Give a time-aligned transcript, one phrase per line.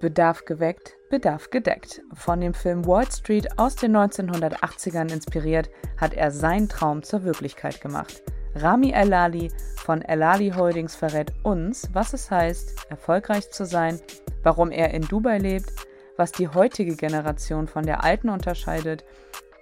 [0.00, 2.02] Bedarf geweckt, Bedarf gedeckt.
[2.14, 7.80] Von dem Film Wall Street aus den 1980ern inspiriert, hat er seinen Traum zur Wirklichkeit
[7.80, 8.22] gemacht.
[8.54, 14.00] Rami Elali von Elali Holdings verrät uns, was es heißt, erfolgreich zu sein,
[14.42, 15.72] warum er in Dubai lebt,
[16.16, 19.04] was die heutige Generation von der alten unterscheidet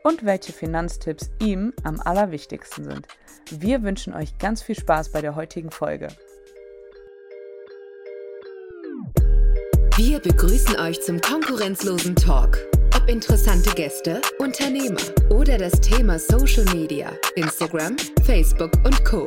[0.05, 3.09] und welche Finanztipps ihm am allerwichtigsten sind.
[3.50, 6.09] Wir wünschen euch ganz viel Spaß bei der heutigen Folge.
[9.99, 12.59] Wir begrüßen euch zum konkurrenzlosen Talk.
[12.95, 19.27] Ob interessante Gäste, Unternehmer oder das Thema Social Media, Instagram, Facebook und Co.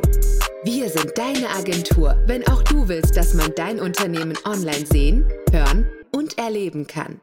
[0.62, 5.90] Wir sind deine Agentur, wenn auch du willst, dass man dein Unternehmen online sehen, hören
[6.14, 7.20] und erleben kann.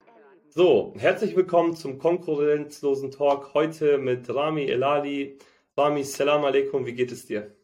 [0.49, 5.38] So, herzlich willkommen zum konkurrenzlosen Talk heute mit Rami Elali.
[5.77, 7.55] Rami, Salam alaikum, wie geht es dir?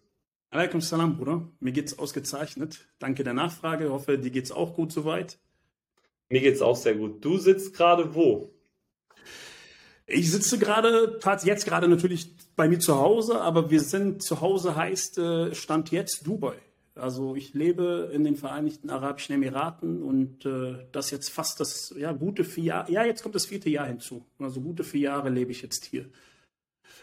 [0.49, 1.49] Alaikum Salam, Bruder.
[1.59, 2.87] Mir geht's ausgezeichnet.
[2.99, 3.83] Danke der Nachfrage.
[3.83, 5.39] Ich hoffe, dir geht's auch gut soweit.
[6.33, 7.23] Mir geht's auch sehr gut.
[7.23, 8.51] Du sitzt gerade wo?
[10.07, 14.75] Ich sitze gerade, jetzt gerade natürlich bei mir zu Hause, aber wir sind zu Hause
[14.75, 16.55] heißt äh, Stand jetzt Dubai.
[16.95, 22.11] Also ich lebe in den Vereinigten Arabischen Emiraten und äh, das jetzt fast das, ja,
[22.13, 24.25] gute vier Jahre, ja, jetzt kommt das vierte Jahr hinzu.
[24.39, 26.09] Also gute vier Jahre lebe ich jetzt hier.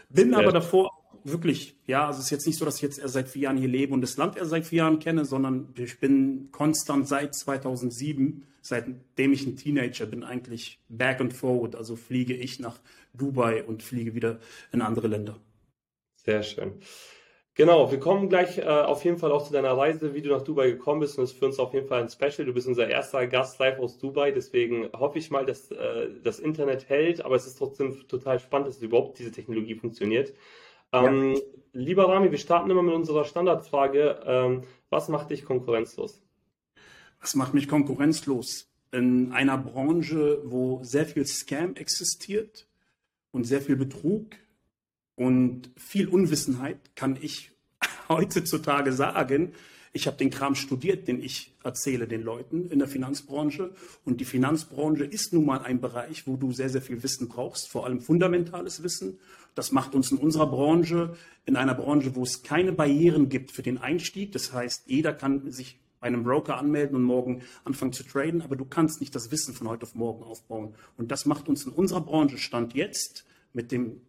[0.09, 0.39] Bin ja.
[0.39, 0.91] aber davor
[1.23, 3.57] wirklich, ja, also es ist jetzt nicht so, dass ich jetzt erst seit vier Jahren
[3.57, 7.35] hier lebe und das Land erst seit vier Jahren kenne, sondern ich bin konstant seit
[7.35, 11.75] 2007, seitdem ich ein Teenager bin, eigentlich back and forward.
[11.75, 12.79] Also fliege ich nach
[13.13, 14.39] Dubai und fliege wieder
[14.71, 15.39] in andere Länder.
[16.15, 16.73] Sehr schön.
[17.55, 20.41] Genau, wir kommen gleich äh, auf jeden Fall auch zu deiner Reise, wie du nach
[20.41, 21.17] Dubai gekommen bist.
[21.17, 22.45] Und es ist für uns auf jeden Fall ein Special.
[22.45, 24.31] Du bist unser erster Gast live aus Dubai.
[24.31, 27.25] Deswegen hoffe ich mal, dass äh, das Internet hält.
[27.25, 30.33] Aber es ist trotzdem total spannend, dass überhaupt diese Technologie funktioniert.
[30.91, 31.41] Ähm, ja.
[31.73, 34.19] Lieber Rami, wir starten immer mit unserer Standardfrage.
[34.25, 36.21] Ähm, was macht dich konkurrenzlos?
[37.21, 38.67] Was macht mich konkurrenzlos?
[38.91, 42.67] In einer Branche, wo sehr viel Scam existiert
[43.31, 44.35] und sehr viel Betrug
[45.15, 47.51] und viel Unwissenheit, kann ich
[48.09, 49.53] heutzutage sagen,
[49.93, 53.73] ich habe den Kram studiert, den ich erzähle den Leuten in der Finanzbranche.
[54.05, 57.69] Und die Finanzbranche ist nun mal ein Bereich, wo du sehr, sehr viel Wissen brauchst,
[57.69, 59.19] vor allem fundamentales Wissen.
[59.55, 63.61] Das macht uns in unserer Branche, in einer Branche, wo es keine Barrieren gibt für
[63.61, 64.31] den Einstieg.
[64.31, 68.55] Das heißt, jeder kann sich bei einem Broker anmelden und morgen anfangen zu traden, aber
[68.55, 70.73] du kannst nicht das Wissen von heute auf morgen aufbauen.
[70.97, 74.01] Und das macht uns in unserer Branche Stand jetzt mit dem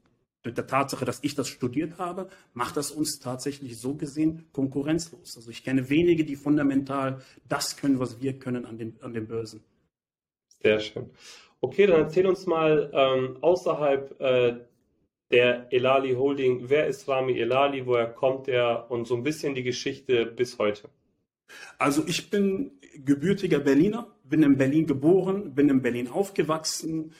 [0.44, 5.36] mit der Tatsache, dass ich das studiert habe, macht das uns tatsächlich so gesehen konkurrenzlos.
[5.36, 9.28] Also ich kenne wenige, die fundamental das können, was wir können an den, an den
[9.28, 9.62] Börsen.
[10.60, 11.10] Sehr schön.
[11.60, 14.60] Okay, dann erzähl uns mal ähm, außerhalb äh,
[15.32, 19.62] der Elali Holding, wer ist Rami Elali, woher kommt er und so ein bisschen die
[19.62, 20.88] Geschichte bis heute.
[21.78, 27.12] Also ich bin gebürtiger Berliner, bin in Berlin geboren, bin in Berlin aufgewachsen.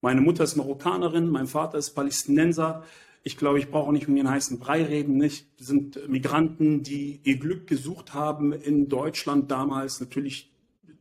[0.00, 2.84] Meine Mutter ist Marokkanerin, mein Vater ist Palästinenser.
[3.22, 5.46] Ich glaube, ich brauche nicht um den heißen Brei reden, nicht?
[5.56, 10.52] Sind Migranten, die ihr Glück gesucht haben in Deutschland damals, natürlich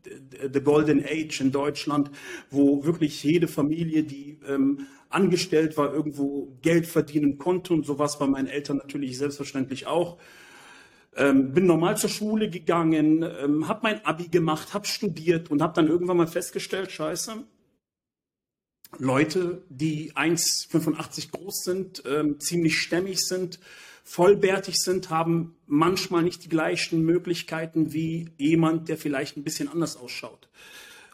[0.04, 2.12] the Golden Age in Deutschland,
[2.50, 8.28] wo wirklich jede Familie, die ähm, angestellt war, irgendwo Geld verdienen konnte und sowas bei
[8.28, 10.18] meinen Eltern natürlich selbstverständlich auch.
[11.16, 15.74] Ähm, bin normal zur Schule gegangen, ähm, habe mein Abi gemacht, habe studiert und habe
[15.74, 17.44] dann irgendwann mal festgestellt, scheiße,
[18.98, 23.60] Leute, die 1,85 groß sind, ähm, ziemlich stämmig sind,
[24.04, 29.96] vollbärtig sind, haben manchmal nicht die gleichen Möglichkeiten wie jemand, der vielleicht ein bisschen anders
[29.96, 30.50] ausschaut.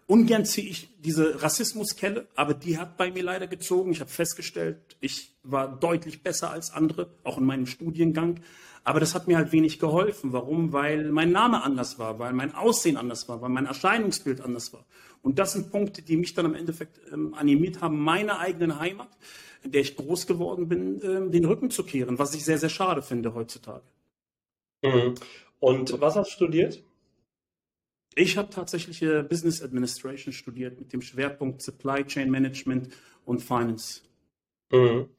[0.07, 3.91] Ungern ziehe ich diese Rassismuskelle, aber die hat bei mir leider gezogen.
[3.91, 8.39] Ich habe festgestellt, ich war deutlich besser als andere, auch in meinem Studiengang.
[8.85, 10.31] Aber das hat mir halt wenig geholfen.
[10.31, 10.71] Warum?
[10.71, 14.85] Weil mein Name anders war, weil mein Aussehen anders war, weil mein Erscheinungsbild anders war.
[15.21, 19.09] Und das sind Punkte, die mich dann im Endeffekt ähm, animiert haben, meine eigenen Heimat,
[19.61, 22.69] in der ich groß geworden bin, ähm, den Rücken zu kehren, was ich sehr, sehr
[22.69, 23.83] schade finde heutzutage.
[24.81, 25.15] Mhm.
[25.59, 26.81] Und was hast du studiert?
[28.17, 32.89] Ich habe tatsächlich äh, Business Administration studiert mit dem Schwerpunkt Supply Chain Management
[33.25, 34.01] und Finance.
[34.71, 35.09] Mhm.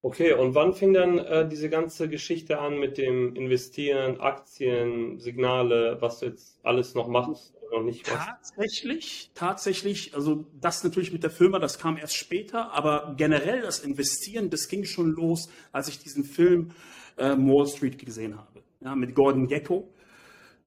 [0.00, 5.96] Okay, und wann fing dann äh, diese ganze Geschichte an mit dem Investieren, Aktien, Signale,
[6.00, 7.52] was du jetzt alles noch machst?
[7.72, 13.14] Noch nicht tatsächlich, tatsächlich, also das natürlich mit der Firma, das kam erst später, aber
[13.16, 16.70] generell das Investieren, das ging schon los, als ich diesen Film
[17.16, 19.92] äh, Wall Street gesehen habe, ja, mit Gordon Gecko.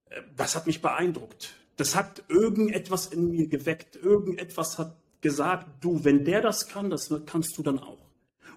[0.10, 3.96] Äh, das hat mich beeindruckt das hat irgendetwas in mir geweckt.
[3.96, 8.00] Irgendetwas hat gesagt, du, wenn der das kann, das kannst du dann auch.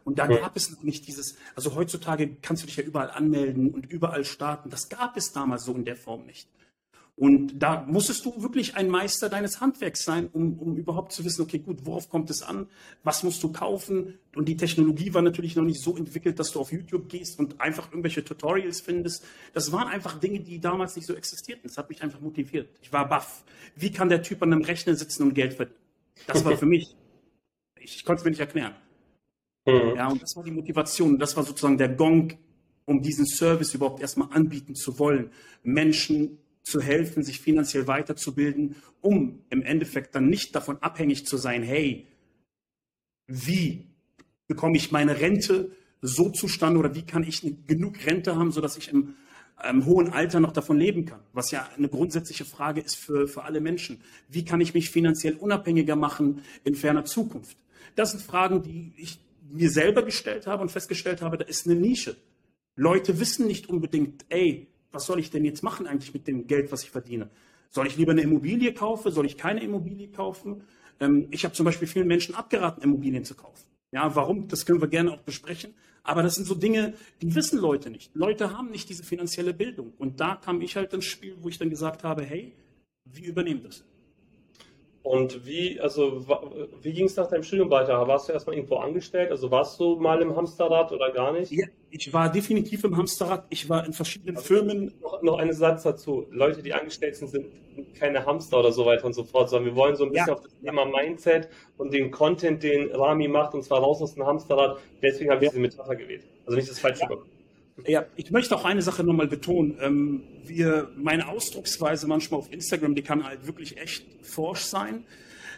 [0.03, 3.73] Und da gab es noch nicht dieses, also heutzutage kannst du dich ja überall anmelden
[3.73, 4.71] und überall starten.
[4.71, 6.49] Das gab es damals so in der Form nicht.
[7.15, 11.43] Und da musstest du wirklich ein Meister deines Handwerks sein, um, um überhaupt zu wissen,
[11.43, 12.67] okay, gut, worauf kommt es an?
[13.05, 14.19] Was musst du kaufen?
[14.35, 17.61] Und die Technologie war natürlich noch nicht so entwickelt, dass du auf YouTube gehst und
[17.61, 19.25] einfach irgendwelche Tutorials findest.
[19.53, 21.69] Das waren einfach Dinge, die damals nicht so existierten.
[21.69, 22.71] Das hat mich einfach motiviert.
[22.81, 23.45] Ich war baff.
[23.77, 25.79] Wie kann der Typ an einem Rechner sitzen und Geld verdienen?
[26.27, 26.97] Das war für mich.
[27.79, 28.75] Ich konnte es mir nicht erklären.
[29.67, 29.97] Mhm.
[29.97, 31.19] Ja, und das war die Motivation.
[31.19, 32.33] Das war sozusagen der Gong,
[32.87, 35.31] um diesen Service überhaupt erstmal anbieten zu wollen.
[35.63, 41.63] Menschen zu helfen, sich finanziell weiterzubilden, um im Endeffekt dann nicht davon abhängig zu sein,
[41.63, 42.07] hey,
[43.27, 43.87] wie
[44.47, 48.93] bekomme ich meine Rente so zustande oder wie kann ich genug Rente haben, sodass ich
[48.93, 49.15] im,
[49.69, 51.21] im hohen Alter noch davon leben kann?
[51.33, 54.01] Was ja eine grundsätzliche Frage ist für, für alle Menschen.
[54.29, 57.57] Wie kann ich mich finanziell unabhängiger machen in ferner Zukunft?
[57.95, 59.21] Das sind Fragen, die ich
[59.51, 62.17] mir selber gestellt habe und festgestellt habe, da ist eine Nische.
[62.75, 66.71] Leute wissen nicht unbedingt, ey, was soll ich denn jetzt machen eigentlich mit dem Geld,
[66.73, 67.31] was ich verdiene?
[67.71, 69.11] Soll ich lieber eine Immobilie kaufen?
[69.13, 70.63] Soll ich keine Immobilie kaufen?
[71.01, 73.65] Ähm, ich habe zum Beispiel vielen Menschen abgeraten, Immobilien zu kaufen.
[73.93, 74.49] Ja, warum?
[74.49, 75.75] Das können wir gerne auch besprechen.
[76.03, 78.15] Aber das sind so Dinge, die wissen Leute nicht.
[78.15, 79.93] Leute haben nicht diese finanzielle Bildung.
[79.99, 82.55] Und da kam ich halt ins Spiel, wo ich dann gesagt habe, hey,
[83.05, 83.85] wie übernehmen das?
[85.03, 86.25] Und wie, also
[86.81, 88.07] wie ging es nach deinem Studium weiter?
[88.07, 89.33] Warst du erstmal irgendwo angestellt?
[89.33, 91.51] Also warst du mal im Hamsterrad oder gar nicht?
[91.51, 93.45] Ja, ich war definitiv im Hamsterrad.
[93.51, 94.95] Ich war in verschiedenen also Firmen.
[95.03, 96.27] Noch, noch einen Satz dazu.
[96.31, 97.47] Leute, die angestellt sind, sind
[97.99, 100.35] keine Hamster oder so weiter und so fort, sondern wir wollen so ein bisschen ja.
[100.35, 104.25] auf das Thema Mindset und den Content, den Rami macht, und zwar raus aus dem
[104.25, 104.79] Hamsterrad.
[105.03, 105.51] Deswegen habe ich ja.
[105.51, 106.23] diese Metapher gewählt.
[106.47, 107.09] Also nicht das falsche ja.
[107.87, 109.79] Ja, ich möchte auch eine Sache nochmal betonen.
[109.81, 115.05] Ähm, wir, meine Ausdrucksweise manchmal auf Instagram, die kann halt wirklich echt forsch sein.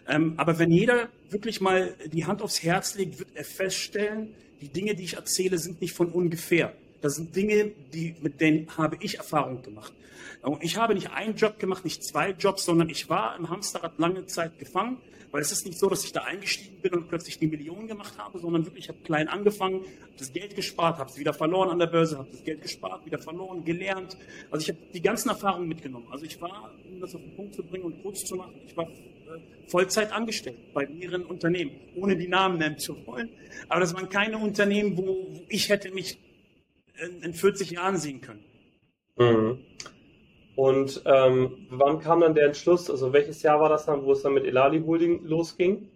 [0.07, 4.69] Ähm, aber wenn jeder wirklich mal die Hand aufs Herz legt, wird er feststellen, die
[4.69, 6.75] Dinge, die ich erzähle, sind nicht von ungefähr.
[7.05, 9.93] Das sind Dinge, die, mit denen habe ich Erfahrung gemacht.
[10.61, 14.25] Ich habe nicht einen Job gemacht, nicht zwei Jobs, sondern ich war im Hamsterrad lange
[14.25, 14.97] Zeit gefangen.
[15.31, 18.17] Weil es ist nicht so, dass ich da eingestiegen bin und plötzlich die Millionen gemacht
[18.17, 21.69] habe, sondern wirklich, ich habe klein angefangen, habe das Geld gespart, habe es wieder verloren
[21.69, 24.17] an der Börse, habe das Geld gespart, wieder verloren, gelernt.
[24.51, 26.07] Also ich habe die ganzen Erfahrungen mitgenommen.
[26.11, 28.75] Also ich war, um das auf den Punkt zu bringen und kurz zu machen, ich
[28.75, 33.29] war äh, Vollzeit angestellt bei mehreren Unternehmen, ohne die Namen nennen zu wollen.
[33.69, 36.17] Aber das waren keine Unternehmen, wo, wo ich hätte mich
[37.03, 38.45] in, in 40 Jahren sehen können.
[39.17, 39.59] Mhm.
[40.57, 44.23] Und ähm, wann kam dann der Entschluss, also welches Jahr war das dann, wo es
[44.23, 45.89] dann mit Elali Holding losging?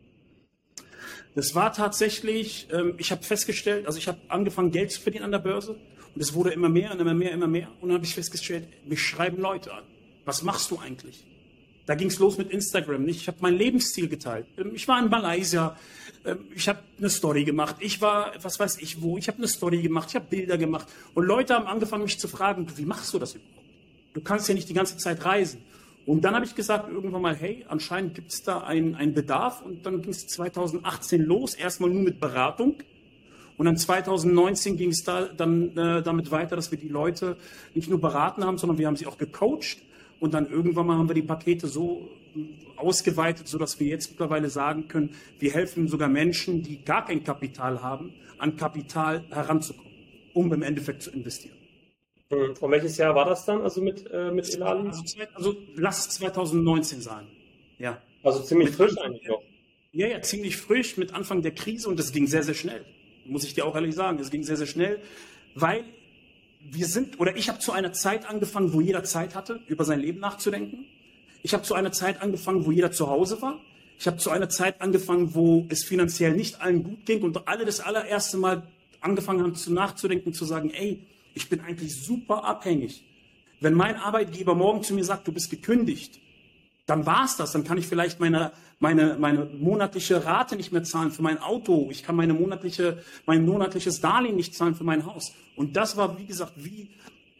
[1.34, 5.30] Das war tatsächlich, ähm, ich habe festgestellt, also ich habe angefangen Geld zu verdienen an
[5.30, 5.78] der Börse
[6.14, 7.68] und es wurde immer mehr und immer mehr, immer mehr.
[7.80, 9.84] Und dann habe ich festgestellt, mich schreiben Leute an.
[10.24, 11.24] Was machst du eigentlich?
[11.86, 13.06] Da ging es los mit Instagram.
[13.08, 14.46] Ich habe mein Lebensstil geteilt.
[14.58, 15.76] Ähm, ich war in Malaysia.
[16.28, 17.76] Ähm, ich habe eine Story gemacht.
[17.80, 19.18] Ich war, was weiß ich wo.
[19.18, 20.10] Ich habe eine Story gemacht.
[20.10, 20.88] Ich habe Bilder gemacht.
[21.14, 23.54] Und Leute haben angefangen, mich zu fragen, wie machst du das überhaupt?
[24.14, 25.60] Du kannst ja nicht die ganze Zeit reisen.
[26.06, 29.62] Und dann habe ich gesagt irgendwann mal, hey, anscheinend gibt es da einen Bedarf.
[29.62, 32.76] Und dann ging es 2018 los, erstmal nur mit Beratung.
[33.58, 37.36] Und dann 2019 ging es da, dann äh, damit weiter, dass wir die Leute
[37.74, 39.78] nicht nur beraten haben, sondern wir haben sie auch gecoacht.
[40.20, 42.08] Und dann irgendwann mal haben wir die Pakete so
[42.76, 47.82] ausgeweitet, sodass wir jetzt mittlerweile sagen können, wir helfen sogar Menschen, die gar kein Kapital
[47.82, 49.92] haben, an Kapital heranzukommen,
[50.34, 51.56] um im Endeffekt zu investieren.
[52.30, 52.54] Hm.
[52.60, 54.88] Und welches Jahr war das dann, also mit, äh, mit Elali?
[54.88, 55.02] Also,
[55.34, 57.26] also lass es 2019 sein.
[57.78, 58.02] Ja.
[58.22, 59.42] Also ziemlich mit frisch Anfang, eigentlich noch.
[59.92, 62.84] Ja, ja, ziemlich frisch mit Anfang der Krise und das ging sehr, sehr schnell.
[63.24, 64.18] Muss ich dir auch ehrlich sagen.
[64.18, 65.00] Es ging sehr, sehr schnell,
[65.54, 65.84] weil
[66.70, 70.00] wir sind, oder ich habe zu einer Zeit angefangen, wo jeder Zeit hatte, über sein
[70.00, 70.86] Leben nachzudenken.
[71.42, 73.60] Ich habe zu einer Zeit angefangen, wo jeder zu Hause war.
[73.98, 77.64] Ich habe zu einer Zeit angefangen, wo es finanziell nicht allen gut ging und alle
[77.64, 78.62] das allererste Mal
[79.00, 81.00] angefangen haben zu nachzudenken, zu sagen, ey,
[81.34, 83.04] ich bin eigentlich super abhängig.
[83.60, 86.20] Wenn mein Arbeitgeber morgen zu mir sagt, du bist gekündigt,
[86.86, 87.52] dann war's das.
[87.52, 91.88] Dann kann ich vielleicht meine, meine, meine monatliche Rate nicht mehr zahlen für mein Auto.
[91.90, 95.34] Ich kann meine monatliche, mein monatliches Darlehen nicht zahlen für mein Haus.
[95.56, 96.90] Und das war, wie gesagt, wie,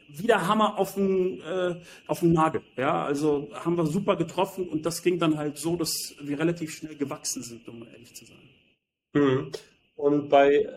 [0.09, 1.77] wie der Hammer auf den, äh,
[2.07, 2.63] auf den Nagel.
[2.77, 6.75] Ja, also haben wir super getroffen und das ging dann halt so, dass wir relativ
[6.75, 8.37] schnell gewachsen sind, um ehrlich zu sein.
[9.15, 9.53] Mhm.
[9.97, 10.69] Und bei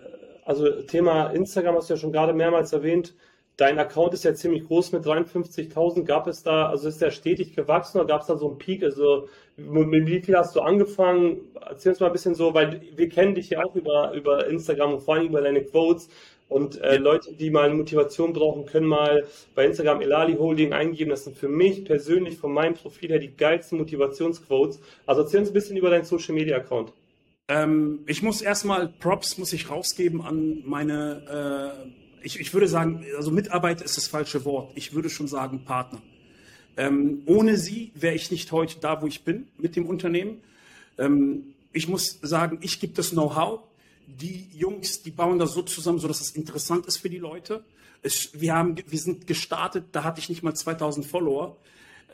[0.46, 3.16] also Thema Instagram hast du ja schon gerade mehrmals erwähnt.
[3.58, 6.04] Dein Account ist ja ziemlich groß mit 53.000.
[6.04, 8.84] Gab es da, also ist der stetig gewachsen oder gab es da so einen Peak?
[8.84, 9.28] Also
[9.58, 11.42] mit wie viel hast du angefangen?
[11.68, 14.94] Erzähl uns mal ein bisschen so, weil wir kennen dich ja auch über, über Instagram
[14.94, 16.10] und vor allem über deine Quotes.
[16.52, 21.10] Und äh, Leute, die mal Motivation brauchen, können mal bei Instagram Elali Holding eingeben.
[21.10, 24.82] Das sind für mich persönlich von meinem Profil her die geilsten Motivationsquotes.
[25.06, 26.92] Also erzähl uns ein bisschen über deinen Social Media Account.
[27.48, 33.06] Ähm, ich muss erstmal Props muss ich rausgeben an meine, äh, ich, ich würde sagen,
[33.18, 34.72] also Mitarbeiter ist das falsche Wort.
[34.76, 36.02] Ich würde schon sagen Partner.
[36.78, 40.42] Ähm, ohne sie wäre ich nicht heute da, wo ich bin mit dem Unternehmen.
[40.98, 43.62] Ähm, ich muss sagen, ich gebe das Know-how.
[44.08, 47.64] Die Jungs, die bauen das so zusammen, so dass es interessant ist für die Leute.
[48.02, 51.58] Es, wir, haben, wir sind gestartet, da hatte ich nicht mal 2000 Follower.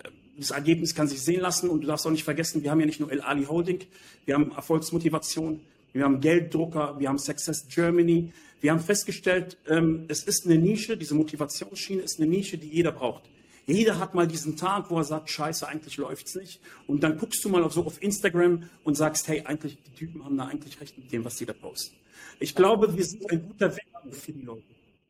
[0.03, 2.79] Äh, das Ergebnis kann sich sehen lassen und du darfst auch nicht vergessen, wir haben
[2.79, 3.79] ja nicht nur El Ali Holding,
[4.25, 5.61] wir haben Erfolgsmotivation,
[5.93, 8.31] wir haben Gelddrucker, wir haben Success Germany.
[8.59, 12.91] Wir haben festgestellt, ähm, es ist eine Nische, diese Motivationsschiene ist eine Nische, die jeder
[12.91, 13.23] braucht.
[13.67, 16.61] Jeder hat mal diesen Tag, wo er sagt, scheiße, eigentlich läuft's nicht.
[16.87, 20.23] Und dann guckst du mal auf, so auf Instagram und sagst, hey, eigentlich, die Typen
[20.23, 21.95] haben da eigentlich recht mit dem, was sie da posten.
[22.39, 24.63] Ich glaube, wir sind ein guter Weg für die Leute.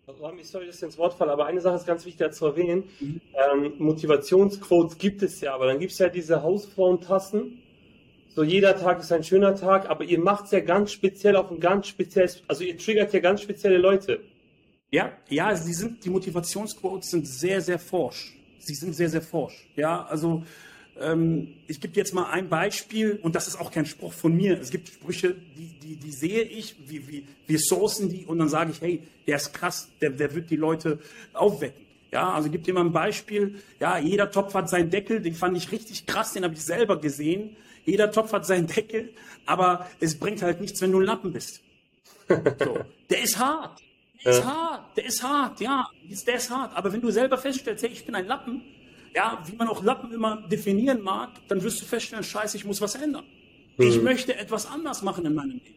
[0.07, 2.85] Rami, sorry, dass ich ins Wort falle, aber eine Sache ist ganz wichtig zu erwähnen.
[2.99, 3.21] Mhm.
[3.53, 7.61] Ähm, Motivationsquotes gibt es ja, aber dann gibt es ja diese Hausfrauentassen.
[8.37, 11.49] So jeder Tag ist ein schöner Tag, aber ihr macht es ja ganz speziell auf
[11.49, 14.19] ein ganz spezielles, also ihr triggert ja ganz spezielle Leute.
[14.91, 19.67] Ja, ja, sie sind, die Motivationsquotes sind sehr, sehr forsch sie sind sehr, sehr forsch.
[19.75, 20.43] Ja, also
[20.99, 24.59] ähm, ich gebe jetzt mal ein Beispiel und das ist auch kein Spruch von mir.
[24.59, 28.49] Es gibt Sprüche, die, die, die sehe ich, wie, wie, wir sourcen die und dann
[28.49, 30.99] sage ich, hey, der ist krass, der, der wird die Leute
[31.33, 31.85] aufwecken.
[32.11, 33.55] Ja, also gibt dir mal ein Beispiel.
[33.79, 36.99] Ja, jeder Topf hat seinen Deckel, den fand ich richtig krass, den habe ich selber
[36.99, 37.55] gesehen.
[37.87, 39.13] Jeder Topf hat seinen Deckel,
[39.45, 41.61] aber es bringt halt nichts, wenn du ein Lappen bist.
[42.27, 42.79] So.
[43.09, 43.81] Der ist hart.
[44.25, 45.87] Der ist hart, der ist hart, ja,
[46.27, 46.75] der ist hart.
[46.75, 48.61] Aber wenn du selber feststellst, hey, ich bin ein Lappen,
[49.15, 52.81] ja, wie man auch Lappen immer definieren mag, dann wirst du feststellen, scheiße, ich muss
[52.81, 53.23] was ändern.
[53.77, 53.87] Mhm.
[53.87, 55.76] Ich möchte etwas anders machen in meinem Leben.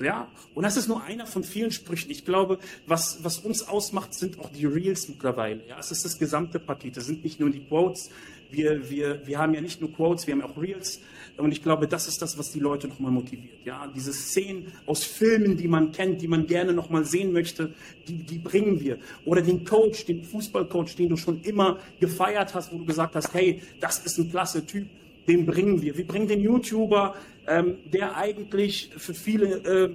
[0.00, 2.10] Ja, und das ist nur einer von vielen Sprüchen.
[2.10, 5.60] Ich glaube, was, was uns ausmacht, sind auch die Reels mittlerweile.
[5.68, 6.96] Ja, es ist das gesamte Paket.
[6.96, 8.10] Es sind nicht nur die Quotes.
[8.50, 11.00] Wir, wir, wir haben ja nicht nur Quotes, wir haben auch Reels.
[11.36, 13.64] Und ich glaube, das ist das, was die Leute nochmal motiviert.
[13.64, 17.74] Ja, diese Szenen aus Filmen, die man kennt, die man gerne nochmal sehen möchte,
[18.08, 18.98] die, die bringen wir.
[19.26, 23.32] Oder den Coach, den Fußballcoach, den du schon immer gefeiert hast, wo du gesagt hast,
[23.34, 24.88] hey, das ist ein klasse Typ,
[25.26, 25.96] den bringen wir.
[25.96, 27.14] Wir bringen den YouTuber,
[27.46, 29.90] ähm, der eigentlich für viele, äh,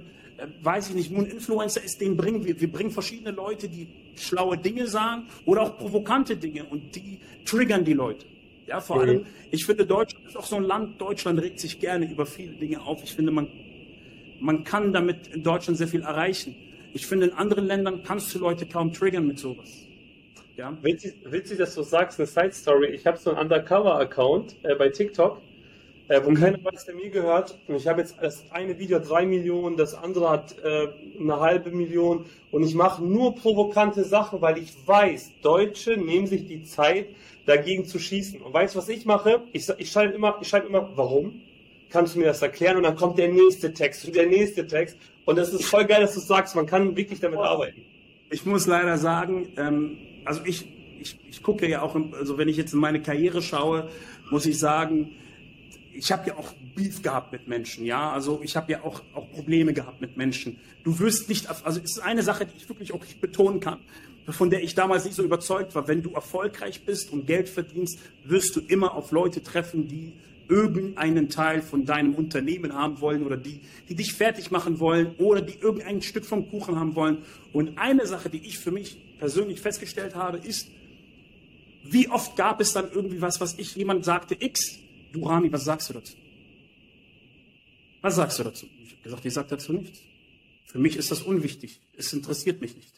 [0.62, 2.60] weiß ich nicht, nur ein Influencer ist, den bringen wir.
[2.60, 7.84] Wir bringen verschiedene Leute, die schlaue Dinge sagen oder auch provokante Dinge und die triggern
[7.84, 8.26] die Leute.
[8.66, 9.02] Ja, vor mhm.
[9.02, 12.52] allem, ich finde, Deutschland ist auch so ein Land, Deutschland regt sich gerne über viele
[12.52, 13.02] Dinge auf.
[13.04, 13.48] Ich finde, man,
[14.40, 16.54] man kann damit in Deutschland sehr viel erreichen.
[16.92, 19.85] Ich finde, in anderen Ländern kannst du Leute kaum triggern mit sowas.
[20.56, 20.74] Ja.
[20.80, 22.86] Witzig, witzig, dass du sagst, eine Side Story.
[22.86, 25.38] Ich habe so einen Undercover-Account äh, bei TikTok,
[26.08, 26.34] äh, wo mhm.
[26.34, 27.58] keiner weiß, der mir gehört.
[27.68, 30.88] Und ich habe jetzt das eine Video drei Millionen, das andere hat äh,
[31.20, 32.24] eine halbe Million.
[32.50, 37.08] Und ich mache nur provokante Sachen, weil ich weiß, Deutsche nehmen sich die Zeit,
[37.44, 38.40] dagegen zu schießen.
[38.40, 39.42] Und weißt du, was ich mache?
[39.52, 41.42] Ich, ich schreibe immer, ich immer, warum?
[41.90, 42.78] Kannst du mir das erklären?
[42.78, 44.96] Und dann kommt der nächste Text und der nächste Text.
[45.26, 47.82] Und das ist voll geil, dass du sagst, man kann wirklich damit arbeiten.
[48.30, 50.66] Ich muss leider sagen, ähm, also ich,
[51.00, 53.88] ich, ich gucke ja auch, also wenn ich jetzt in meine Karriere schaue,
[54.30, 55.12] muss ich sagen,
[55.92, 59.30] ich habe ja auch Beef gehabt mit Menschen, ja, also ich habe ja auch, auch
[59.30, 60.58] Probleme gehabt mit Menschen.
[60.84, 63.78] Du wirst nicht, also es ist eine Sache, die ich wirklich auch betonen kann
[64.32, 65.86] von der ich damals nicht so überzeugt war.
[65.88, 70.14] Wenn du erfolgreich bist und Geld verdienst, wirst du immer auf Leute treffen, die
[70.48, 75.42] irgendeinen Teil von deinem Unternehmen haben wollen oder die, die dich fertig machen wollen oder
[75.42, 77.18] die irgendein Stück vom Kuchen haben wollen.
[77.52, 80.68] Und eine Sache, die ich für mich persönlich festgestellt habe, ist,
[81.84, 84.78] wie oft gab es dann irgendwie was, was ich, jemand sagte, X,
[85.12, 86.14] du Rami, was sagst du dazu?
[88.02, 88.66] Was sagst du dazu?
[88.82, 90.00] Ich habe gesagt, ich sage dazu nichts.
[90.64, 91.80] Für mich ist das unwichtig.
[91.96, 92.92] Es interessiert mich nicht.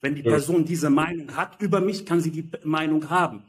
[0.00, 3.42] Wenn die Person diese Meinung hat über mich, kann sie die Meinung haben.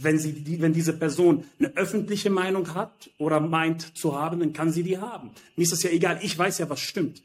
[0.00, 4.52] Wenn, sie die, wenn diese Person eine öffentliche Meinung hat oder meint zu haben, dann
[4.52, 5.30] kann sie die haben.
[5.54, 6.18] Mir ist das ja egal.
[6.22, 7.22] Ich weiß ja, was stimmt.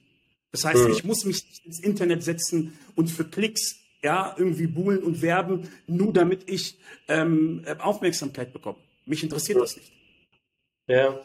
[0.51, 5.22] Das heißt, ich muss mich ins Internet setzen und für Klicks ja irgendwie buhlen und
[5.22, 6.77] werben, nur damit ich
[7.08, 8.77] ähm, Aufmerksamkeit bekomme.
[9.06, 9.62] Mich interessiert ja.
[9.62, 9.92] das nicht.
[10.88, 11.20] Ja,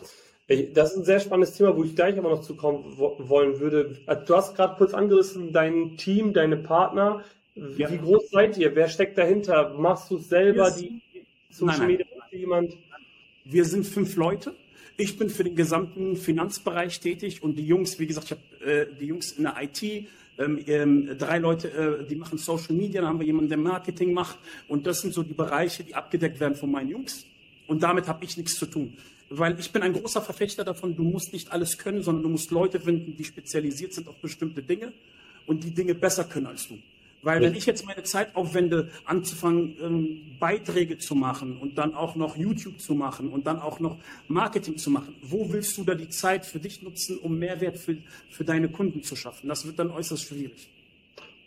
[0.74, 3.96] das ist ein sehr spannendes Thema, wo ich gleich aber noch zukommen wollen würde.
[4.26, 7.24] Du hast gerade kurz angerissen, dein Team, deine Partner.
[7.54, 7.90] Ja.
[7.90, 8.74] Wie groß seid ihr?
[8.74, 9.74] Wer steckt dahinter?
[9.74, 11.02] Machst du selber die
[11.50, 12.06] Social Media?
[12.30, 12.76] Jemand?
[13.44, 14.54] Wir sind fünf Leute.
[14.96, 18.86] Ich bin für den gesamten Finanzbereich tätig und die Jungs, wie gesagt, ich habe äh,
[18.98, 20.08] die Jungs in der IT,
[20.38, 24.12] ähm, ähm, drei Leute, äh, die machen Social Media, dann haben wir jemanden, der Marketing
[24.12, 27.26] macht und das sind so die Bereiche, die abgedeckt werden von meinen Jungs
[27.66, 28.96] und damit habe ich nichts zu tun.
[29.28, 32.50] Weil ich bin ein großer Verfechter davon, du musst nicht alles können, sondern du musst
[32.50, 34.92] Leute finden, die spezialisiert sind auf bestimmte Dinge
[35.46, 36.78] und die Dinge besser können als du.
[37.22, 42.16] Weil wenn ich jetzt meine Zeit aufwende, anzufangen, ähm, Beiträge zu machen und dann auch
[42.16, 45.94] noch YouTube zu machen und dann auch noch Marketing zu machen, wo willst du da
[45.94, 47.96] die Zeit für dich nutzen, um Mehrwert für,
[48.28, 49.48] für deine Kunden zu schaffen?
[49.48, 50.68] Das wird dann äußerst schwierig.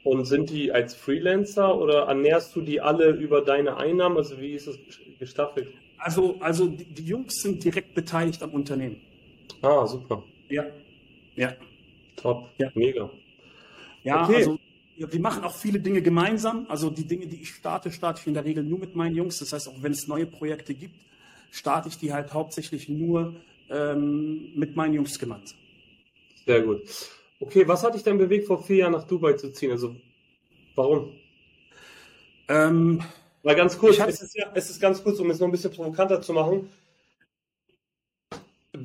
[0.03, 4.15] Und sind die als Freelancer oder ernährst du die alle über deine Einnahmen?
[4.15, 4.79] Also wie ist es
[5.19, 5.67] gestaffelt?
[5.97, 9.01] Also, also die, die Jungs sind direkt beteiligt am Unternehmen.
[9.61, 10.23] Ah, super.
[10.47, 10.63] Ja.
[11.35, 11.53] Ja.
[12.15, 12.49] Top.
[12.59, 12.69] Ja.
[12.75, 13.09] Mega.
[14.03, 14.35] Ja, Okay.
[14.35, 14.59] also
[14.97, 16.65] wir machen auch viele Dinge gemeinsam.
[16.69, 19.39] Also die Dinge, die ich starte, starte ich in der Regel nur mit meinen Jungs.
[19.39, 20.95] Das heißt, auch wenn es neue Projekte gibt,
[21.51, 23.35] starte ich die halt hauptsächlich nur
[23.69, 25.57] ähm, mit meinen Jungs gemeinsam.
[26.45, 26.81] Sehr gut.
[27.39, 29.71] Okay, was hat dich denn bewegt, vor vier Jahren nach Dubai zu ziehen?
[29.71, 29.95] Also,
[30.75, 31.11] warum?
[32.47, 33.01] Ähm,
[33.45, 35.69] Mal ganz kurz, es ist, ja, es ist ganz kurz, um es noch ein bisschen
[35.69, 36.67] provokanter zu machen.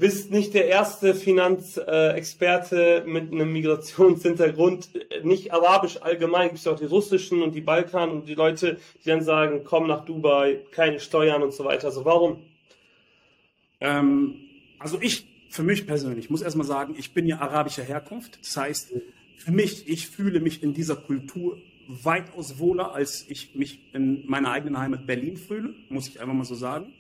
[0.01, 4.89] Bist nicht der erste Finanzexperte mit einem Migrationshintergrund,
[5.23, 8.79] nicht arabisch allgemein, gibt es ja auch die russischen und die Balkan und die Leute,
[9.05, 11.89] die dann sagen, komm nach Dubai, keine Steuern und so weiter.
[11.89, 12.43] Also warum?
[13.81, 14.37] Ähm,
[14.79, 18.39] also ich, für mich persönlich, muss erstmal sagen, ich bin ja arabischer Herkunft.
[18.41, 18.95] Das heißt,
[19.37, 24.51] für mich, ich fühle mich in dieser Kultur weitaus wohler, als ich mich in meiner
[24.51, 26.95] eigenen Heimat Berlin fühle, muss ich einfach mal so sagen.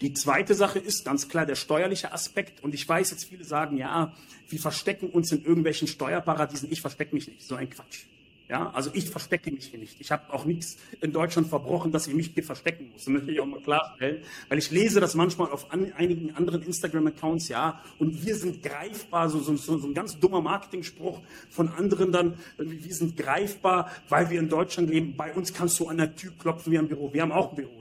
[0.00, 2.62] Die zweite Sache ist ganz klar der steuerliche Aspekt.
[2.62, 4.14] Und ich weiß jetzt, viele sagen, ja,
[4.48, 6.70] wir verstecken uns in irgendwelchen Steuerparadiesen.
[6.70, 7.42] Ich verstecke mich nicht.
[7.42, 8.04] So ein Quatsch.
[8.48, 10.00] Ja, also ich verstecke mich hier nicht.
[10.00, 13.04] Ich habe auch nichts in Deutschland verbrochen, dass ich mich hier verstecken muss.
[13.04, 14.22] Das möchte ich auch mal klarstellen.
[14.48, 19.28] Weil ich lese das manchmal auf an, einigen anderen Instagram-Accounts, ja, und wir sind greifbar,
[19.28, 24.40] so, so, so, ein ganz dummer Marketingspruch von anderen dann, wir sind greifbar, weil wir
[24.40, 25.14] in Deutschland leben.
[25.14, 27.12] Bei uns kannst du an der Tür klopfen wie am Büro.
[27.12, 27.77] Wir haben auch ein Büro.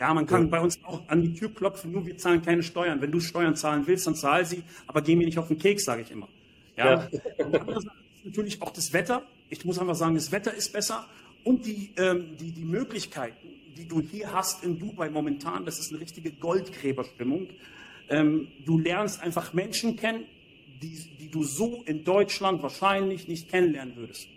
[0.00, 3.00] Ja, man kann bei uns auch an die Tür klopfen, nur wir zahlen keine Steuern.
[3.00, 5.84] Wenn du Steuern zahlen willst, dann zahl sie, aber geh mir nicht auf den Keks,
[5.84, 6.28] sage ich immer.
[6.76, 7.08] Ja.
[7.10, 7.88] Ist
[8.24, 9.22] natürlich auch das Wetter.
[9.48, 11.06] Ich muss einfach sagen, das Wetter ist besser
[11.42, 15.90] und die, ähm, die, die Möglichkeiten, die du hier hast in Dubai momentan, das ist
[15.90, 17.48] eine richtige Goldgräberstimmung.
[18.08, 20.24] Ähm, du lernst einfach Menschen kennen,
[20.80, 24.28] die, die du so in Deutschland wahrscheinlich nicht kennenlernen würdest.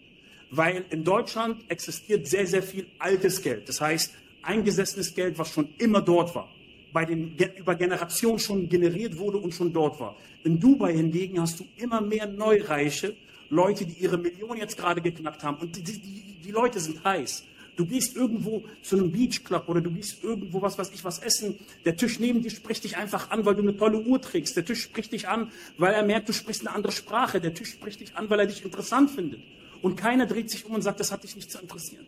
[0.49, 3.69] Weil in Deutschland existiert sehr, sehr viel altes Geld.
[3.69, 6.49] Das heißt, eingesessenes Geld, was schon immer dort war.
[6.93, 10.15] Bei den über Generationen schon generiert wurde und schon dort war.
[10.43, 13.15] In Dubai hingegen hast du immer mehr Neureiche,
[13.49, 15.57] Leute, die ihre Millionen jetzt gerade geknackt haben.
[15.57, 15.99] Und die, die,
[16.43, 17.43] die, Leute sind heiß.
[17.75, 21.57] Du gehst irgendwo zu einem Beachclub oder du gehst irgendwo was weiß ich was essen.
[21.85, 24.55] Der Tisch neben dir spricht dich einfach an, weil du eine tolle Uhr trägst.
[24.55, 27.39] Der Tisch spricht dich an, weil er merkt, du sprichst eine andere Sprache.
[27.39, 29.41] Der Tisch spricht dich an, weil er dich interessant findet.
[29.81, 32.05] Und keiner dreht sich um und sagt, das hat dich nicht zu interessieren.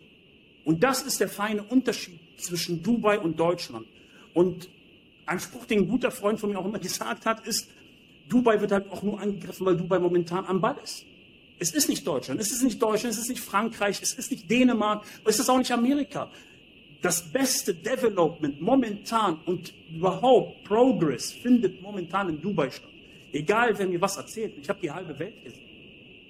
[0.64, 3.86] Und das ist der feine Unterschied zwischen Dubai und Deutschland.
[4.32, 4.68] Und
[5.26, 7.68] ein Spruch, den ein guter Freund von mir auch immer gesagt hat, ist,
[8.28, 11.04] Dubai wird halt auch nur angegriffen, weil Dubai momentan am Ball ist.
[11.58, 14.50] Es ist nicht Deutschland, es ist nicht Deutschland, es ist nicht Frankreich, es ist nicht
[14.50, 16.30] Dänemark, es ist auch nicht Amerika.
[17.00, 22.90] Das beste Development momentan und überhaupt Progress findet momentan in Dubai statt.
[23.32, 25.60] Egal, wer mir was erzählt, ich habe die halbe Welt gesehen.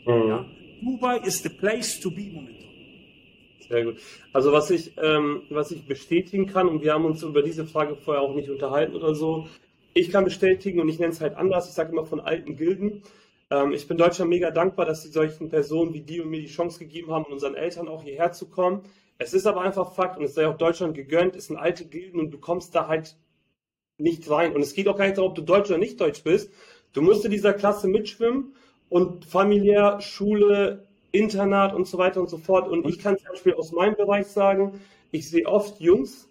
[0.06, 0.44] Ja?
[0.82, 2.63] Dubai is the place to be momentan.
[3.74, 3.96] Sehr gut.
[4.32, 7.96] Also was ich, ähm, was ich bestätigen kann, und wir haben uns über diese Frage
[7.96, 9.48] vorher auch nicht unterhalten oder so,
[9.94, 13.02] ich kann bestätigen und ich nenne es halt anders, ich sage immer von alten Gilden.
[13.50, 16.46] Ähm, ich bin Deutschland mega dankbar, dass sie solchen Personen wie die und mir die
[16.46, 18.82] Chance gegeben haben, unseren Eltern auch hierher zu kommen.
[19.18, 22.20] Es ist aber einfach Fakt und es sei auch Deutschland gegönnt, es sind alte Gilden
[22.20, 23.16] und du kommst da halt
[23.98, 24.54] nicht rein.
[24.54, 26.52] Und es geht auch gar nicht darum, ob du Deutsch oder nicht Deutsch bist.
[26.92, 28.54] Du musst in dieser Klasse mitschwimmen
[28.88, 30.83] und familiär, Schule,
[31.14, 32.68] Internat und so weiter und so fort.
[32.68, 34.80] Und ich kann zum Beispiel aus meinem Bereich sagen,
[35.12, 36.28] ich sehe oft Jungs,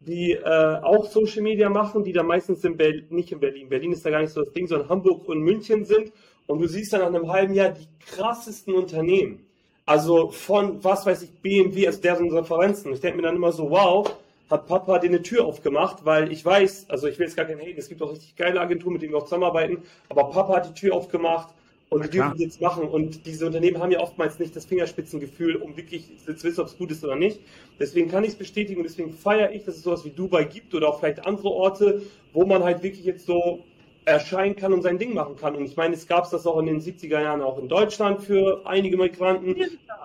[0.00, 3.92] die äh, auch Social Media machen, die da meistens in Berlin, nicht in Berlin, Berlin
[3.92, 6.12] ist da gar nicht so das Ding, sondern Hamburg und München sind.
[6.46, 9.44] Und du siehst dann nach einem halben Jahr die krassesten Unternehmen.
[9.86, 12.92] Also von, was weiß ich, BMW, also deren Referenzen.
[12.92, 14.08] Ich denke mir dann immer so, wow,
[14.50, 17.60] hat Papa dir eine Tür aufgemacht, weil ich weiß, also ich will jetzt gar keinen
[17.60, 20.68] Haten, es gibt auch richtig geile Agenturen, mit denen wir auch zusammenarbeiten, aber Papa hat
[20.68, 21.48] die Tür aufgemacht
[21.92, 22.30] und die klar.
[22.30, 22.88] dürfen jetzt machen.
[22.88, 26.78] Und diese Unternehmen haben ja oftmals nicht das Fingerspitzengefühl, um wirklich zu wissen, ob es
[26.78, 27.40] gut ist oder nicht.
[27.78, 30.74] Deswegen kann ich es bestätigen und deswegen feiere ich, dass es sowas wie Dubai gibt
[30.74, 32.02] oder auch vielleicht andere Orte,
[32.32, 33.64] wo man halt wirklich jetzt so
[34.04, 35.54] erscheinen kann und sein Ding machen kann.
[35.54, 38.22] Und ich meine, es gab es das auch in den 70er Jahren auch in Deutschland
[38.22, 39.54] für einige Migranten.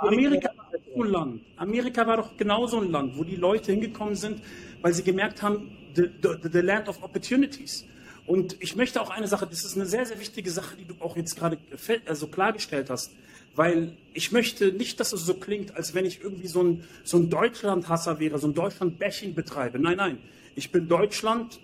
[0.01, 1.41] Amerika war auch so ein Land.
[1.55, 4.41] Amerika war doch genauso ein Land, wo die Leute hingekommen sind,
[4.81, 7.87] weil sie gemerkt haben, the, the, the land of opportunities.
[8.27, 10.95] Und ich möchte auch eine Sache, das ist eine sehr, sehr wichtige Sache, die du
[10.99, 11.57] auch jetzt gerade
[12.05, 13.13] also klargestellt hast,
[13.55, 17.17] weil ich möchte nicht, dass es so klingt, als wenn ich irgendwie so ein, so
[17.17, 19.79] ein Deutschland-Hasser wäre, so ein Deutschland-Bashing betreibe.
[19.79, 20.17] Nein, nein.
[20.55, 21.61] Ich bin Deutschland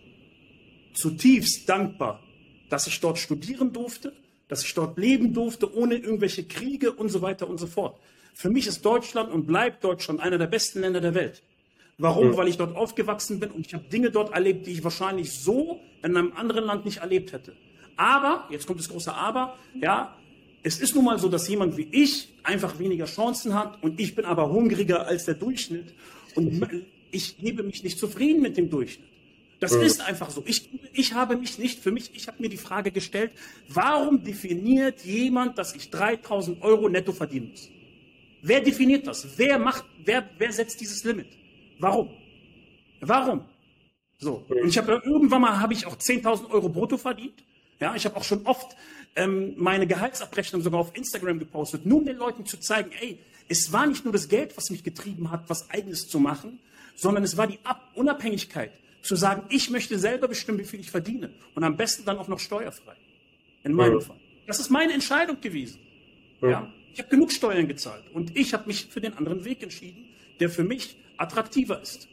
[0.94, 2.24] zutiefst dankbar,
[2.70, 4.14] dass ich dort studieren durfte,
[4.48, 8.00] dass ich dort leben durfte, ohne irgendwelche Kriege und so weiter und so fort.
[8.34, 11.44] Für mich ist Deutschland und bleibt Deutschland einer der besten Länder der Welt.
[11.98, 12.36] Warum?
[12.36, 15.80] Weil ich dort aufgewachsen bin und ich habe Dinge dort erlebt, die ich wahrscheinlich so
[16.04, 17.54] in einem anderen Land nicht erlebt hätte.
[17.96, 20.16] Aber, jetzt kommt das große Aber, ja,
[20.66, 24.16] Es ist nun mal so, dass jemand wie ich einfach weniger Chancen hat und ich
[24.16, 25.94] bin aber hungriger als der Durchschnitt
[26.36, 26.66] und
[27.12, 29.10] ich gebe mich nicht zufrieden mit dem Durchschnitt.
[29.60, 29.84] Das mhm.
[29.84, 30.42] ist einfach so.
[30.46, 33.32] Ich, ich habe mich nicht für mich, ich habe mir die Frage gestellt,
[33.68, 37.70] warum definiert jemand, dass ich 3000 Euro netto verdienen muss?
[38.42, 39.28] Wer definiert das?
[39.38, 41.28] Wer macht, wer, wer setzt dieses Limit?
[41.84, 42.10] Warum?
[43.02, 43.46] Warum?
[44.18, 44.46] So.
[44.48, 47.44] Und ich habe irgendwann mal habe ich auch 10.000 Euro brutto verdient.
[47.82, 48.78] Ja, ich habe auch schon oft
[49.18, 53.20] ähm, meine Gehaltsabrechnung sogar auf Instagram gepostet, nur um den Leuten zu zeigen, ey,
[53.50, 56.60] es war nicht nur das Geld, was mich getrieben hat, was eigenes zu machen,
[56.96, 60.90] sondern es war die Ab Unabhängigkeit, zu sagen, ich möchte selber bestimmen, wie viel ich
[60.90, 62.96] verdiene und am besten dann auch noch steuerfrei.
[63.64, 64.06] In meinem ja.
[64.06, 64.20] Fall.
[64.48, 65.80] Das ist meine Entscheidung gewesen.
[66.42, 66.50] Ja.
[66.50, 66.74] ja.
[66.94, 70.50] Ich habe genug Steuern gezahlt und ich habe mich für den anderen Weg entschieden, der
[70.50, 72.08] für mich attraktiver ist.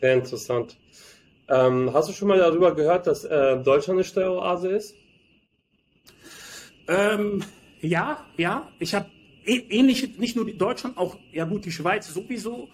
[0.00, 0.76] Sehr interessant.
[1.48, 4.94] Ähm, hast du schon mal darüber gehört, dass äh, Deutschland eine Steueroase ist?
[6.88, 7.44] Ähm,
[7.80, 8.70] ja, ja.
[8.78, 9.10] Ich habe
[9.44, 12.68] ähnliche, nicht nur Deutschland, auch, ja gut, die Schweiz sowieso,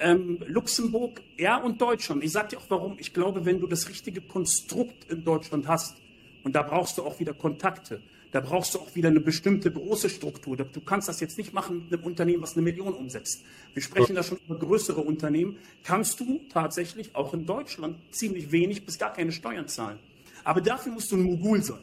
[0.00, 2.24] ähm, Luxemburg, ja und Deutschland.
[2.24, 2.96] Ich sage dir auch warum.
[2.98, 5.96] Ich glaube, wenn du das richtige Konstrukt in Deutschland hast,
[6.44, 10.10] und da brauchst du auch wieder Kontakte, da brauchst du auch wieder eine bestimmte große
[10.10, 10.56] Struktur.
[10.56, 13.42] Du kannst das jetzt nicht machen mit einem Unternehmen, was eine Million umsetzt.
[13.74, 15.56] Wir sprechen da schon über größere Unternehmen.
[15.82, 19.98] Kannst du tatsächlich auch in Deutschland ziemlich wenig bis gar keine Steuern zahlen.
[20.44, 21.78] Aber dafür musst du ein Mogul sein.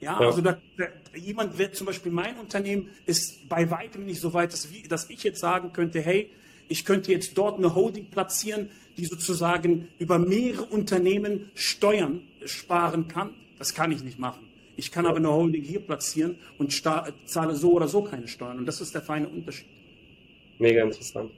[0.00, 0.26] Ja, ja.
[0.26, 4.52] also da, da, jemand wird zum Beispiel mein Unternehmen ist bei weitem nicht so weit,
[4.52, 6.30] dass, dass ich jetzt sagen könnte, hey,
[6.68, 13.30] ich könnte jetzt dort eine Holding platzieren, die sozusagen über mehrere Unternehmen Steuern sparen kann.
[13.58, 14.43] Das kann ich nicht machen.
[14.76, 18.58] Ich kann aber eine Holding hier platzieren und zahle so oder so keine Steuern.
[18.58, 19.68] Und das ist der feine Unterschied.
[20.58, 21.30] Mega interessant.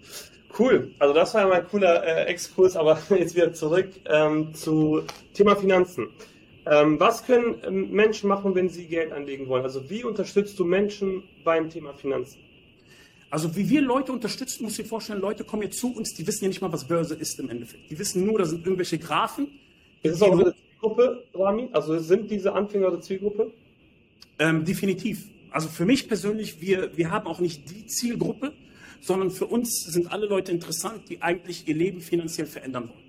[0.59, 0.91] Cool.
[0.99, 5.03] Also das war ja mal ein cooler äh, Exkurs, aber jetzt wieder zurück ähm, zu
[5.35, 6.09] Thema Finanzen.
[6.67, 9.65] Ähm, was können ähm, Menschen machen, wenn sie Geld anlegen wollen?
[9.65, 12.41] Also wie unterstützt du Menschen beim Thema Finanzen?
[13.31, 16.27] Also wie wir Leute unterstützen, muss ich dir vorstellen, Leute kommen jetzt zu uns, die
[16.27, 17.91] wissen ja nicht mal, was Börse ist im Endeffekt.
[17.91, 19.49] Die wissen nur, da sind irgendwelche Graphen.
[20.03, 20.35] Ist es auch
[20.87, 21.69] Zielgruppe, Rami?
[21.73, 23.53] Also sind diese Anfänger der Zielgruppe?
[24.39, 25.29] Ähm, definitiv.
[25.51, 28.53] Also für mich persönlich, wir, wir haben auch nicht die Zielgruppe,
[29.01, 33.05] sondern für uns sind alle Leute interessant, die eigentlich ihr Leben finanziell verändern wollen.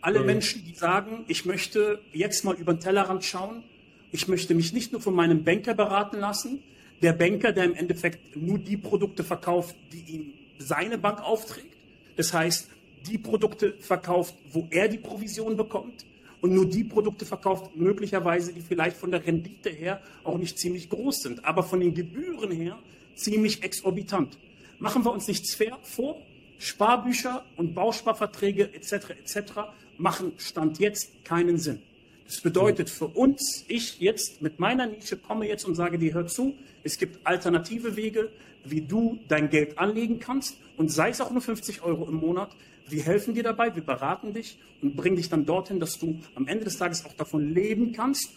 [0.00, 0.26] Alle mhm.
[0.26, 3.64] Menschen, die sagen, ich möchte jetzt mal über den Tellerrand schauen,
[4.12, 6.62] ich möchte mich nicht nur von meinem Banker beraten lassen,
[7.02, 11.76] der Banker, der im Endeffekt nur die Produkte verkauft, die ihm seine Bank aufträgt.
[12.16, 12.68] Das heißt,
[13.06, 16.06] die Produkte verkauft, wo er die Provision bekommt
[16.40, 20.88] und nur die Produkte verkauft, möglicherweise, die vielleicht von der Rendite her auch nicht ziemlich
[20.90, 22.78] groß sind, aber von den Gebühren her
[23.14, 24.38] ziemlich exorbitant.
[24.78, 26.20] Machen wir uns nichts fair vor.
[26.58, 29.10] Sparbücher und Bausparverträge etc.
[29.10, 29.52] etc.
[29.98, 31.82] machen Stand jetzt keinen Sinn.
[32.26, 36.26] Das bedeutet für uns, ich jetzt mit meiner Nische komme jetzt und sage dir, hör
[36.26, 38.30] zu, es gibt alternative Wege,
[38.64, 42.50] wie du dein Geld anlegen kannst und sei es auch nur 50 Euro im Monat.
[42.88, 46.46] Wir helfen dir dabei, wir beraten dich und bringen dich dann dorthin, dass du am
[46.46, 48.32] Ende des Tages auch davon leben kannst.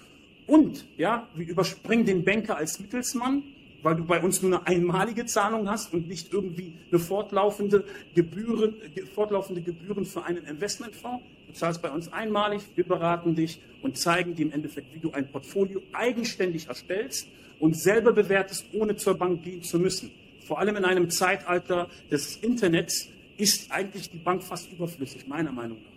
[0.48, 3.44] Und ja, wir überspringen den Banker als Mittelsmann,
[3.84, 7.84] weil du bei uns nur eine einmalige Zahlung hast und nicht irgendwie eine fortlaufende
[8.16, 8.76] Gebühren,
[9.14, 11.24] fortlaufende Gebühren für einen Investmentfonds.
[11.48, 15.12] Du zahlst bei uns einmalig, wir beraten dich und zeigen dir im Endeffekt, wie du
[15.12, 17.28] ein Portfolio eigenständig erstellst
[17.60, 20.12] und selber bewertest, ohne zur Bank gehen zu müssen.
[20.46, 25.82] Vor allem in einem Zeitalter des Internets ist eigentlich die Bank fast überflüssig, meiner Meinung
[25.82, 25.92] nach.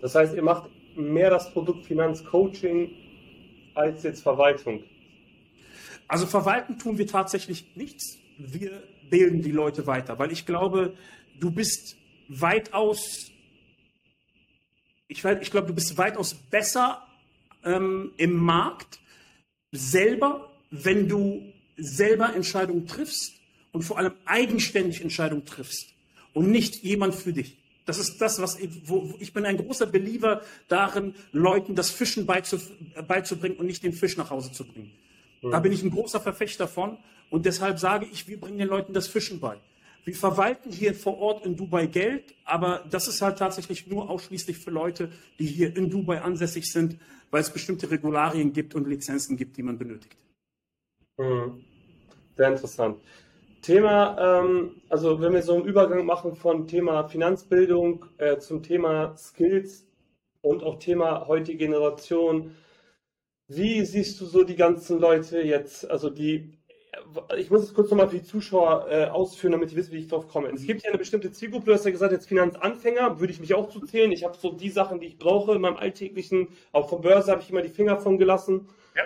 [0.00, 2.90] Das heißt, ihr macht mehr das Produkt Finanzcoaching
[3.74, 4.84] als jetzt Verwaltung.
[6.06, 8.18] Also verwalten tun wir tatsächlich nichts.
[8.36, 10.94] Wir bilden die Leute weiter, weil ich glaube,
[11.40, 11.96] du bist
[12.28, 13.30] weitaus,
[15.08, 17.02] ich, ich glaube, du bist weitaus besser
[17.64, 19.00] ähm, im Markt
[19.72, 23.32] selber, wenn du selber Entscheidungen triffst
[23.72, 25.97] und vor allem eigenständig Entscheidungen triffst
[26.38, 27.56] und nicht jemand für dich.
[27.84, 32.26] Das ist das, was ich, wo, ich bin ein großer Believer darin, Leuten das Fischen
[32.26, 34.92] beizubringen und nicht den Fisch nach Hause zu bringen.
[35.42, 36.96] Da bin ich ein großer Verfechter von
[37.28, 39.58] und deshalb sage ich, wir bringen den Leuten das Fischen bei.
[40.04, 44.58] Wir verwalten hier vor Ort in Dubai Geld, aber das ist halt tatsächlich nur ausschließlich
[44.58, 46.98] für Leute, die hier in Dubai ansässig sind,
[47.32, 50.16] weil es bestimmte Regularien gibt und Lizenzen gibt, die man benötigt.
[51.18, 51.64] Hm.
[52.36, 52.98] Sehr interessant.
[53.62, 59.16] Thema, ähm, also wenn wir so einen Übergang machen von Thema Finanzbildung äh, zum Thema
[59.16, 59.86] Skills
[60.42, 62.54] und auch Thema heutige Generation,
[63.48, 66.58] wie siehst du so die ganzen Leute jetzt, also die,
[67.36, 70.08] ich muss es kurz nochmal für die Zuschauer äh, ausführen, damit die wissen, wie ich
[70.08, 70.50] drauf komme.
[70.50, 73.54] Es gibt ja eine bestimmte Zielgruppe, du hast ja gesagt, jetzt Finanzanfänger, würde ich mich
[73.54, 74.12] auch zu zählen.
[74.12, 77.40] Ich habe so die Sachen, die ich brauche in meinem alltäglichen, auch von Börse habe
[77.40, 78.68] ich immer die Finger von gelassen.
[78.94, 79.02] Ja.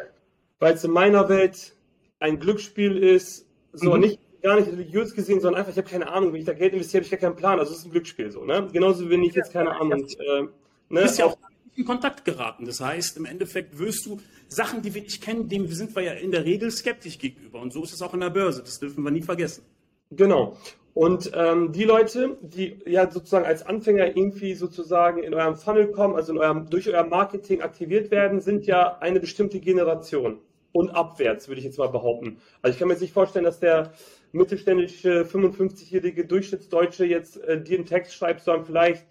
[0.59, 1.75] Weil es in meiner Welt
[2.19, 4.01] ein Glücksspiel ist, so mhm.
[4.01, 6.73] nicht gar nicht religiös gesehen, sondern einfach, ich habe keine Ahnung, wenn ich da Geld
[6.73, 7.59] investiere, habe ich gar keinen Plan.
[7.59, 8.69] Also es ist ein Glücksspiel so, ne?
[8.73, 10.05] Genauso wenn ich jetzt keine Ahnung.
[10.05, 10.49] Äh, ne?
[10.89, 11.39] Du bist ja auch
[11.75, 12.67] in Kontakt geraten.
[12.67, 16.13] Das heißt, im Endeffekt wirst du Sachen, die wir nicht kennen, dem sind wir ja
[16.13, 17.61] in der Regel skeptisch gegenüber.
[17.61, 18.63] Und so ist es auch in der Börse.
[18.63, 19.65] Das dürfen wir nie vergessen.
[20.11, 20.59] Genau.
[20.95, 26.17] Und ähm, die Leute, die ja sozusagen als Anfänger irgendwie sozusagen in eurem Funnel kommen,
[26.17, 30.39] also in eurem, durch euer Marketing aktiviert werden, sind ja eine bestimmte Generation
[30.73, 32.39] und abwärts, würde ich jetzt mal behaupten.
[32.63, 33.93] Also ich kann mir jetzt nicht vorstellen, dass der
[34.33, 39.07] mittelständische 55-jährige Durchschnittsdeutsche jetzt äh, dir einen Text schreibt, sondern vielleicht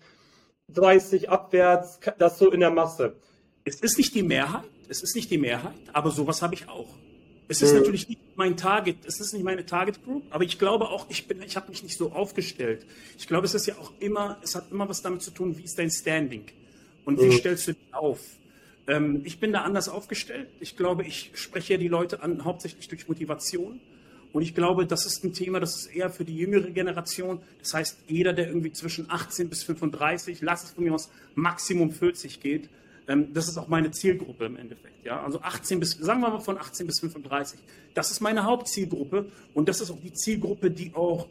[0.70, 3.16] 30 abwärts, das so in der Masse.
[3.64, 6.88] Es ist nicht die Mehrheit, es ist nicht die Mehrheit, aber sowas habe ich auch.
[7.48, 7.80] Es ist mhm.
[7.80, 11.28] natürlich nicht mein Target, es ist nicht meine Target Group, aber ich glaube auch, ich
[11.28, 12.86] bin, ich habe mich nicht so aufgestellt.
[13.18, 15.64] Ich glaube, es ist ja auch immer, es hat immer was damit zu tun, wie
[15.64, 16.46] ist dein Standing
[17.06, 17.34] und wie mhm.
[17.34, 18.20] stellst du dich auf.
[18.92, 20.50] Ähm, ich bin da anders aufgestellt.
[20.60, 23.80] Ich glaube, ich spreche die Leute an, hauptsächlich durch Motivation.
[24.34, 27.40] Und ich glaube, das ist ein Thema, das ist eher für die jüngere Generation.
[27.60, 31.92] Das heißt, jeder, der irgendwie zwischen 18 bis 35, lass es von mir aus Maximum
[31.92, 32.70] 40 geht,
[33.08, 35.06] ähm, das ist auch meine Zielgruppe im Endeffekt.
[35.06, 35.24] Ja?
[35.24, 37.60] Also 18 bis, sagen wir mal von 18 bis 35.
[37.94, 41.30] Das ist meine Hauptzielgruppe und das ist auch die Zielgruppe, die auch,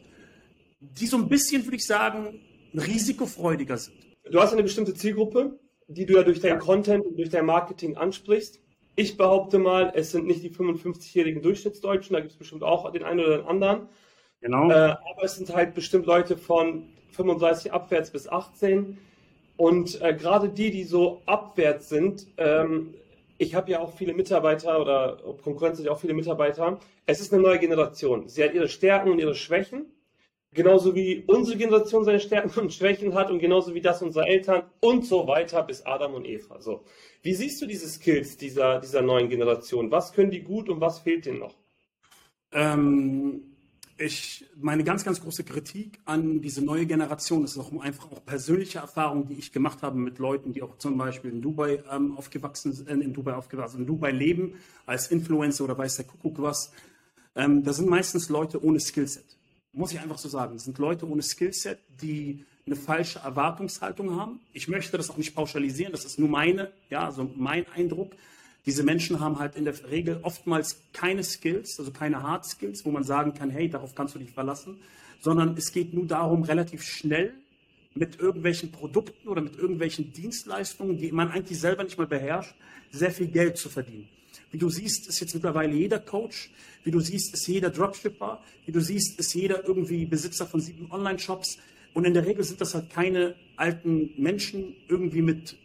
[0.79, 2.39] die so ein bisschen, würde ich sagen,
[2.73, 3.97] risikofreudiger sind.
[4.31, 5.59] Du hast eine bestimmte Zielgruppe,
[5.93, 6.57] die du ja durch dein ja.
[6.57, 8.59] Content und durch dein Marketing ansprichst.
[8.95, 13.03] Ich behaupte mal, es sind nicht die 55-jährigen Durchschnittsdeutschen, da gibt es bestimmt auch den
[13.03, 13.89] einen oder den anderen.
[14.41, 14.69] Genau.
[14.69, 18.97] Äh, aber es sind halt bestimmt Leute von 35 abwärts bis 18,
[19.61, 22.95] und äh, gerade die, die so abwärts sind, ähm,
[23.37, 26.79] ich habe ja auch viele Mitarbeiter oder Konkurrenz sind ja auch viele Mitarbeiter.
[27.05, 28.27] Es ist eine neue Generation.
[28.27, 29.85] Sie hat ihre Stärken und ihre Schwächen.
[30.53, 34.63] Genauso wie unsere Generation seine Stärken und Schwächen hat und genauso wie das unserer Eltern
[34.81, 36.61] und so weiter bis Adam und Eva.
[36.61, 36.83] So.
[37.21, 39.91] Wie siehst du diese Skills dieser, dieser neuen Generation?
[39.91, 41.55] Was können die gut und was fehlt denen noch?
[42.51, 43.43] Ähm,
[43.97, 48.79] ich, meine ganz, ganz große Kritik an diese neue Generation ist auch einfach auch persönliche
[48.79, 52.73] Erfahrungen, die ich gemacht habe mit Leuten, die auch zum Beispiel in Dubai ähm, aufgewachsen
[52.73, 56.73] sind, äh, in Dubai aufgewachsen, in Dubai leben, als Influencer oder weiß der Kuckuck was.
[57.35, 59.37] Ähm, das sind meistens Leute ohne Skillset.
[59.73, 60.53] Muss ich einfach so sagen.
[60.55, 64.39] Das sind Leute ohne Skillset, die eine falsche Erwartungshaltung haben.
[64.53, 68.13] Ich möchte das auch nicht pauschalisieren, das ist nur meine, ja, also mein Eindruck.
[68.65, 72.91] Diese Menschen haben halt in der Regel oftmals keine Skills, also keine Hard Skills, wo
[72.91, 74.77] man sagen kann, hey, darauf kannst du dich verlassen,
[75.19, 77.33] sondern es geht nur darum, relativ schnell
[77.95, 82.55] mit irgendwelchen Produkten oder mit irgendwelchen Dienstleistungen, die man eigentlich selber nicht mal beherrscht,
[82.91, 84.07] sehr viel Geld zu verdienen.
[84.51, 86.49] Wie du siehst, ist jetzt mittlerweile jeder Coach,
[86.83, 90.91] wie du siehst, ist jeder Dropshipper, wie du siehst, ist jeder irgendwie Besitzer von sieben
[90.91, 91.57] Online-Shops.
[91.93, 95.57] Und in der Regel sind das halt keine alten Menschen irgendwie mit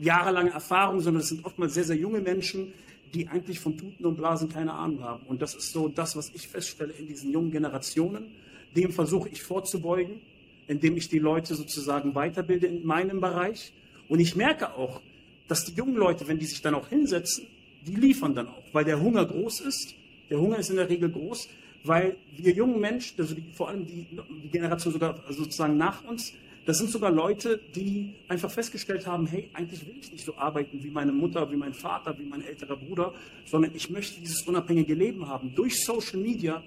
[0.00, 2.72] jahrelange Erfahrung, sondern es sind oftmals sehr, sehr junge Menschen,
[3.14, 5.26] die eigentlich von Tuten und Blasen keine Ahnung haben.
[5.26, 8.32] Und das ist so das, was ich feststelle in diesen jungen Generationen.
[8.74, 10.20] Dem versuche ich vorzubeugen,
[10.66, 13.74] indem ich die Leute sozusagen weiterbilde in meinem Bereich.
[14.08, 15.02] Und ich merke auch,
[15.48, 17.46] dass die jungen Leute, wenn die sich dann auch hinsetzen,
[17.86, 19.94] die liefern dann auch, weil der Hunger groß ist.
[20.30, 21.48] Der Hunger ist in der Regel groß,
[21.84, 24.06] weil wir jungen Menschen, also die, vor allem die,
[24.42, 26.32] die Generation sogar sozusagen nach uns,
[26.64, 30.82] das sind sogar Leute, die einfach festgestellt haben, hey, eigentlich will ich nicht so arbeiten
[30.84, 33.14] wie meine Mutter, wie mein Vater, wie mein älterer Bruder,
[33.46, 35.52] sondern ich möchte dieses unabhängige Leben haben.
[35.56, 36.62] Durch Social Media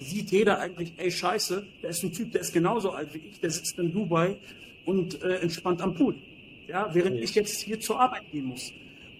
[0.00, 3.38] sieht jeder eigentlich, ey, scheiße, der ist ein Typ, der ist genauso alt wie ich,
[3.38, 4.36] der sitzt in Dubai
[4.84, 6.16] und äh, entspannt am Pool.
[6.66, 8.72] Ja, während ich jetzt hier zur Arbeit gehen muss.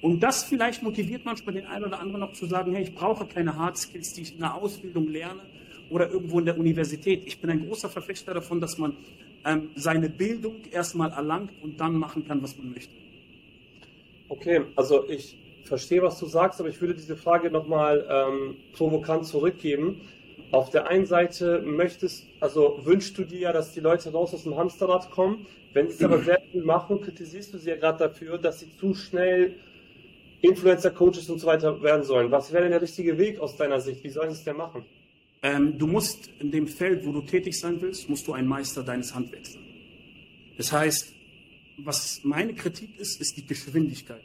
[0.06, 3.26] Und das vielleicht motiviert manchmal den einen oder anderen auch zu sagen, hey, ich brauche
[3.26, 5.40] keine Hard Skills, die ich in der Ausbildung lerne
[5.90, 7.24] oder irgendwo in der Universität.
[7.26, 8.96] Ich bin ein großer Verfechter davon, dass man
[9.44, 12.94] ähm, seine Bildung erstmal erlangt und dann machen kann, was man möchte.
[14.28, 19.26] Okay, also ich verstehe, was du sagst, aber ich würde diese Frage nochmal ähm, provokant
[19.26, 20.02] zurückgeben.
[20.52, 24.44] Auf der einen Seite möchtest, also wünschst du dir ja, dass die Leute raus aus
[24.44, 25.46] dem Hamsterrad kommen.
[25.72, 28.68] Wenn sie es aber sehr viel machen, kritisierst du sie ja gerade dafür, dass sie
[28.76, 29.56] zu schnell
[30.40, 32.30] Influencer, Coaches und so weiter werden sollen.
[32.30, 34.02] Was wäre denn der richtige Weg aus deiner Sicht?
[34.04, 34.84] Wie sollen sie es denn machen?
[35.42, 38.82] Ähm, du musst in dem Feld, wo du tätig sein willst, musst du ein Meister
[38.82, 39.62] deines Handwerks sein.
[40.56, 41.14] Das heißt,
[41.78, 44.24] was meine Kritik ist, ist die Geschwindigkeit.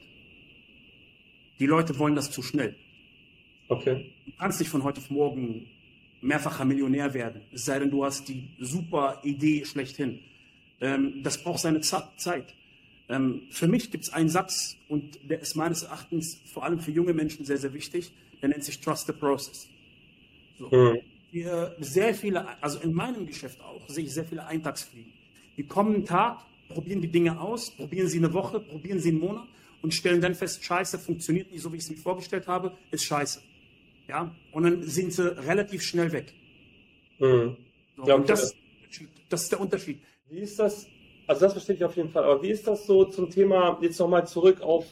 [1.60, 2.76] Die Leute wollen das zu schnell.
[3.67, 4.13] Okay.
[4.26, 5.67] Du kannst nicht von heute auf morgen
[6.21, 10.19] mehrfacher Millionär werden, es sei denn, du hast die super Idee schlechthin.
[10.80, 12.56] Ähm, das braucht seine Zeit.
[13.12, 16.91] Ähm, für mich gibt es einen Satz, und der ist meines Erachtens vor allem für
[16.91, 18.13] junge Menschen sehr, sehr wichtig.
[18.41, 19.67] Der nennt sich Trust the Process.
[20.58, 20.69] So.
[20.69, 21.00] Mhm.
[21.32, 25.12] Wir sehr viele, also in meinem Geschäft auch, sehe ich sehr viele Eintagsfliegen.
[25.58, 29.19] Die kommen einen Tag, probieren die Dinge aus, probieren sie eine Woche, probieren sie einen
[29.19, 29.47] Monat
[29.82, 33.04] und stellen dann fest, scheiße, funktioniert nicht so, wie ich es mir vorgestellt habe, ist
[33.04, 33.41] scheiße.
[34.08, 36.34] Ja, und dann sind sie relativ schnell weg.
[37.19, 37.58] Mhm.
[37.97, 38.56] So, und das,
[39.30, 40.00] das ist der Unterschied.
[40.30, 40.88] Wie ist das?
[41.32, 42.26] Also das verstehe ich auf jeden Fall.
[42.26, 44.86] Aber wie ist das so zum Thema, jetzt nochmal zurück auf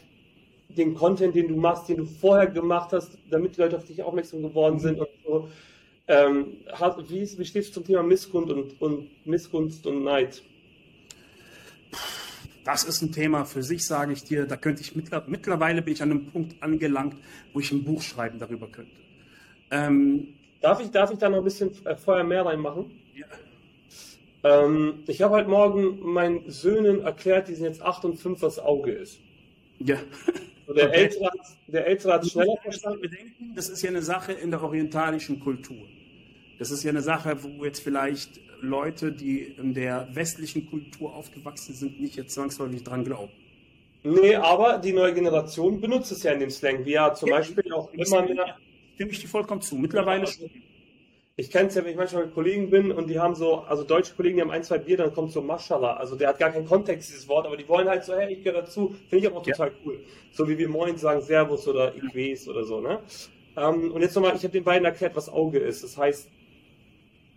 [0.70, 4.02] den Content, den du machst, den du vorher gemacht hast, damit die Leute auf dich
[4.04, 5.50] aufmerksam geworden sind und so.
[6.08, 6.58] Ähm,
[7.10, 10.44] wie, ist- wie stehst du zum Thema Missgunst und, und Missgunst und Neid?
[12.64, 14.46] Das ist ein Thema für sich, sage ich dir.
[14.46, 17.16] Da könnte ich mittler, mittlerweile bin ich an einem Punkt angelangt,
[17.54, 19.02] wo ich ein Buch schreiben darüber könnte.
[19.72, 22.92] Ähm, Darf ich, darf ich da noch ein bisschen äh, vorher mehr reinmachen?
[23.14, 23.28] ja,
[24.44, 28.60] Ähm, ich habe heute Morgen meinen Söhnen erklärt, die sind jetzt 8 und 5, was
[28.60, 29.20] Auge ist.
[29.80, 29.98] ja.
[30.68, 30.98] So, der, Okay.
[30.98, 33.02] Ältere, hat- der Ältere hat schneller verstanden.
[33.02, 35.84] bedenken, das ist ja eine Sache in der orientalischen Kultur.
[36.60, 41.74] Das ist ja eine Sache, wo jetzt vielleicht Leute, die in der westlichen Kultur aufgewachsen
[41.74, 43.32] sind, nicht jetzt zwangsläufig dran glauben.
[44.04, 47.74] Nee, aber die neue Generation benutzt es ja in dem Slang, wie ja zum Beispiel
[47.74, 48.56] auch immer mehr.
[48.94, 49.76] Stimme ich dir vollkommen zu.
[49.76, 50.52] Mittlerweile schon.
[51.40, 53.86] Ich kenne es ja, wenn ich manchmal mit Kollegen bin und die haben so, also
[53.86, 55.94] deutsche Kollegen, die haben ein, zwei Bier, dann kommt so Maschallah.
[55.94, 58.44] Also der hat gar keinen Kontext, dieses Wort, aber die wollen halt so, hey, ich
[58.44, 58.94] gehöre dazu.
[59.08, 59.54] Finde ich aber auch Ja.
[59.56, 60.04] total cool.
[60.34, 63.00] So wie wir Moin sagen, Servus oder weiß oder so, ne?
[63.56, 65.82] Ähm, und jetzt nochmal, ich habe den beiden erklärt, was Auge ist.
[65.82, 66.28] Das heißt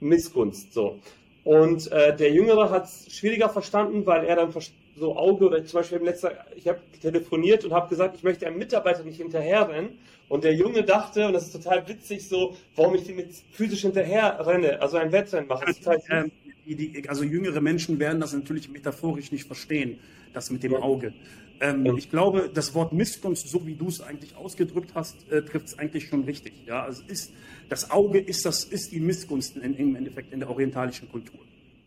[0.01, 0.99] Missgunst, so.
[1.45, 4.53] Und äh, der Jüngere hat es schwieriger verstanden, weil er dann
[4.97, 8.49] so Auge oder zum Beispiel im letzten, ich habe telefoniert und habe gesagt, ich möchte
[8.49, 10.01] einem Mitarbeiter nicht hinterherrennen.
[10.33, 14.40] Und der Junge dachte, und das ist total witzig so, warum ich dem physisch hinterher
[14.47, 15.71] renne, also ein Wettrennen mache.
[15.71, 15.87] Süß.
[16.09, 16.33] Ähm,
[16.64, 19.99] die, die, also jüngere Menschen werden das natürlich metaphorisch nicht verstehen,
[20.33, 21.12] das mit dem Auge.
[21.61, 21.95] Ähm, Ja.
[21.99, 25.79] Ich glaube, das Wort Missgunst, so wie du es eigentlich ausgedrückt hast, äh, trifft es
[25.79, 26.55] eigentlich schon richtig.
[26.66, 27.35] Ja, also ist,
[27.68, 31.40] das Auge ist, das, ist die Missgunst in, im Endeffekt in der orientalischen Kultur.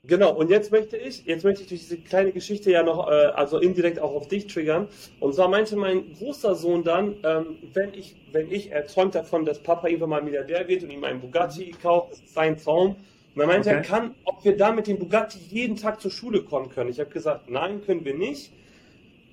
[0.08, 3.12] Genau, und jetzt möchte ich, jetzt möchte ich durch diese kleine Geschichte ja noch, äh,
[3.12, 4.88] also indirekt auch auf dich triggern.
[5.20, 9.46] Und zwar meinte mein großer Sohn dann, ähm, wenn ich, wenn ich, er träumt davon,
[9.46, 12.98] dass Papa irgendwann mal Milliardär wird und ihm einen Bugatti kauft, das ist sein Traum.
[13.34, 13.78] Und er meinte, Okay.
[13.80, 16.90] er kann, ob wir da mit dem Bugatti jeden Tag zur Schule kommen können.
[16.90, 18.52] Ich habe gesagt, nein, können wir nicht.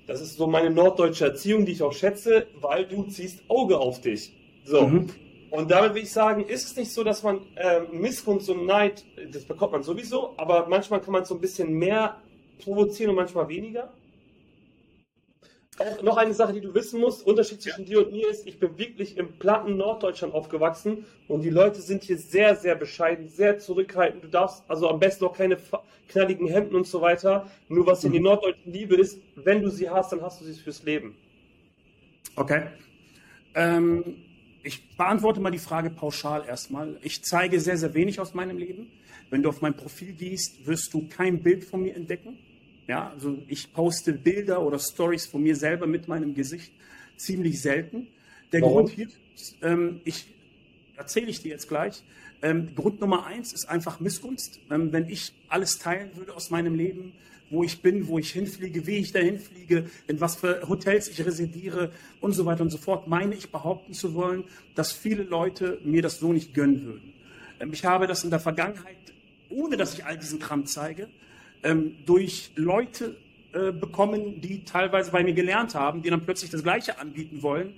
[0.07, 4.01] Das ist so meine norddeutsche Erziehung, die ich auch schätze, weil du ziehst Auge auf
[4.01, 4.33] dich.
[4.65, 4.87] So.
[4.87, 5.09] Mhm.
[5.53, 9.05] Und damit will ich sagen, ist es nicht so, dass man ähm, Missgunst und Neid,
[9.31, 12.19] das bekommt man sowieso, aber manchmal kann man so ein bisschen mehr
[12.57, 13.93] provozieren und manchmal weniger?
[15.77, 18.59] Auch noch eine Sache, die du wissen musst, Unterschied zwischen dir und mir ist, ich
[18.59, 23.59] bin wirklich im platten Norddeutschland aufgewachsen und die Leute sind hier sehr, sehr bescheiden, sehr
[23.59, 24.23] zurückhaltend.
[24.23, 25.59] Du darfst also am besten auch keine
[26.09, 27.45] knalligen Hemden und so weiter.
[27.69, 30.59] Nur was in die norddeutschen Liebe ist, wenn du sie hast, dann hast du sie
[30.59, 31.15] fürs Leben.
[32.37, 32.69] Okay.
[33.53, 34.32] Ähm,
[34.63, 36.97] ich beantworte mal die Frage pauschal erstmal.
[37.01, 38.87] Ich zeige sehr, sehr wenig aus meinem Leben.
[39.29, 42.37] Wenn du auf mein Profil gehst, wirst du kein Bild von mir entdecken.
[42.87, 46.71] Ja, also ich poste Bilder oder Stories von mir selber mit meinem Gesicht
[47.17, 48.07] ziemlich selten.
[48.51, 48.85] Der Warum?
[48.85, 49.07] Grund hier,
[49.61, 50.27] ähm, ich
[50.95, 52.03] erzähle ich dir jetzt gleich.
[52.43, 54.59] Ähm, Grund Nummer eins ist einfach Missgunst.
[54.69, 57.13] Ähm, wenn ich alles teilen würde aus meinem Leben,
[57.49, 61.25] wo ich bin, wo ich hinfliege, wie ich dahin fliege, in was für Hotels ich
[61.25, 64.43] residiere und so weiter und so fort, meine ich behaupten zu wollen,
[64.75, 67.13] dass viele Leute mir das so nicht gönnen würden.
[67.61, 68.97] Ähm, ich habe das in der Vergangenheit,
[69.49, 71.07] ohne dass ich all diesen Kram zeige,
[71.63, 73.15] ähm, durch Leute
[73.53, 77.75] äh, bekommen, die teilweise bei mir gelernt haben, die dann plötzlich das Gleiche anbieten wollen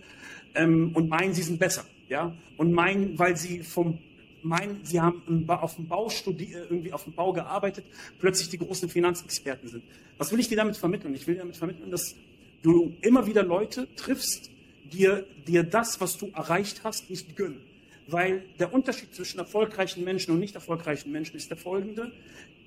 [0.55, 3.99] ähm, und meinen, sie sind besser, ja, und meinen, weil sie vom
[4.45, 7.85] meinen, sie haben auf dem Bau studiert, irgendwie auf dem Bau gearbeitet,
[8.19, 9.83] plötzlich die großen Finanzexperten sind.
[10.17, 11.13] Was will ich dir damit vermitteln?
[11.15, 12.15] Ich will dir damit vermitteln, dass
[12.61, 14.49] du immer wieder Leute triffst,
[14.91, 17.61] dir, dir das, was du erreicht hast, nicht gönnen.
[18.07, 22.11] Weil der Unterschied zwischen erfolgreichen Menschen und nicht erfolgreichen Menschen ist der folgende.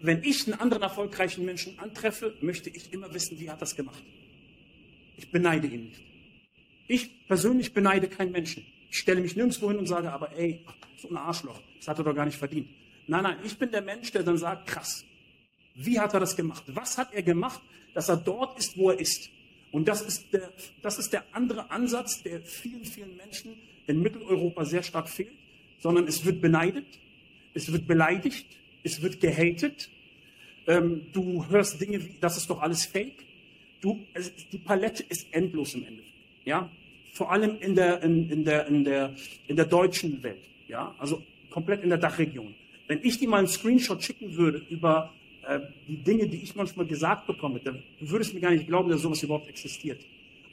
[0.02, 4.02] Wenn ich einen anderen erfolgreichen Menschen antreffe, möchte ich immer wissen, wie hat das gemacht.
[5.16, 6.00] Ich beneide ihn nicht.
[6.88, 8.64] Ich persönlich beneide keinen Menschen.
[8.90, 10.64] Ich stelle mich nirgendwo hin und sage, aber ey,
[10.96, 12.68] so ein Arschloch, das hat er doch gar nicht verdient.
[13.06, 15.04] Nein, nein, ich bin der Mensch, der dann sagt, krass,
[15.74, 16.64] wie hat er das gemacht?
[16.66, 17.62] Was hat er gemacht,
[17.94, 19.30] dass er dort ist, wo er ist?
[19.70, 24.64] Und das ist der, das ist der andere Ansatz, der vielen, vielen Menschen in Mitteleuropa
[24.64, 25.32] sehr stark fehlt,
[25.78, 26.86] sondern es wird beneidet,
[27.54, 28.46] es wird beleidigt,
[28.82, 29.90] es wird gehatet.
[30.66, 33.24] Ähm, du hörst Dinge wie, das ist doch alles Fake.
[33.80, 36.14] Du, es, die Palette ist endlos im Endeffekt.
[36.44, 36.70] Ja,
[37.12, 39.14] vor allem in der, in, in der, in der,
[39.46, 40.44] in der deutschen Welt.
[40.66, 42.54] Ja, also komplett in der Dachregion.
[42.86, 45.12] Wenn ich dir mal einen Screenshot schicken würde über
[45.46, 48.88] äh, die Dinge, die ich manchmal gesagt bekomme, dann du würdest mir gar nicht glauben,
[48.90, 50.00] dass sowas überhaupt existiert.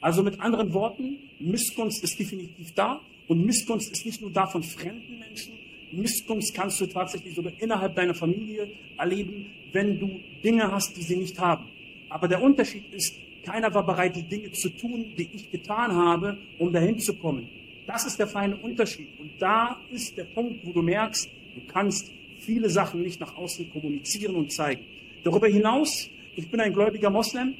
[0.00, 4.62] Also mit anderen Worten, Missgunst ist definitiv da und Missgunst ist nicht nur da von
[4.62, 5.54] fremden Menschen.
[5.92, 11.16] Missgunst kannst du tatsächlich sogar innerhalb deiner Familie erleben, wenn du Dinge hast, die sie
[11.16, 11.68] nicht haben.
[12.08, 16.36] Aber der Unterschied ist, keiner war bereit, die Dinge zu tun, die ich getan habe,
[16.58, 17.48] um dahin zu kommen.
[17.86, 19.08] Das ist der feine Unterschied.
[19.18, 22.10] Und da ist der Punkt, wo du merkst, du kannst
[22.40, 24.84] viele Sachen nicht nach außen kommunizieren und zeigen.
[25.24, 27.54] Darüber hinaus, ich bin ein gläubiger Moslem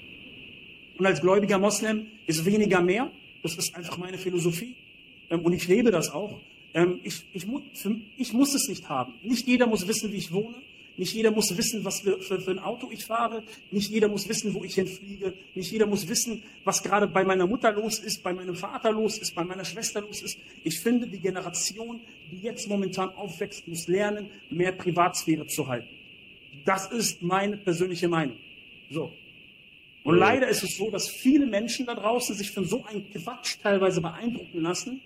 [0.99, 3.11] und als gläubiger Moslem ist weniger mehr.
[3.43, 4.74] Das ist einfach meine Philosophie
[5.31, 6.41] ähm, und ich lebe das auch.
[6.74, 7.47] Ähm, ich, ich,
[8.16, 9.14] ich muss es nicht haben.
[9.22, 10.57] Nicht jeder muss wissen, wie ich wohne.
[10.97, 13.42] Nicht jeder muss wissen, was für, für, für, ein Auto ich fahre.
[13.70, 15.34] Nicht jeder muss wissen, wo ich hinfliege.
[15.55, 19.18] Nicht jeder muss wissen, was gerade bei meiner Mutter los ist, bei meinem Vater los
[19.18, 20.38] ist, bei meiner Schwester los ist.
[20.64, 25.88] Ich finde, die Generation, die jetzt momentan aufwächst, muss lernen, mehr Privatsphäre zu halten.
[26.64, 28.38] Das ist meine persönliche Meinung.
[28.90, 29.12] So.
[30.03, 33.57] Und leider ist es so, dass viele Menschen da draußen sich von so einem Quatsch
[33.62, 35.03] teilweise beeindrucken lassen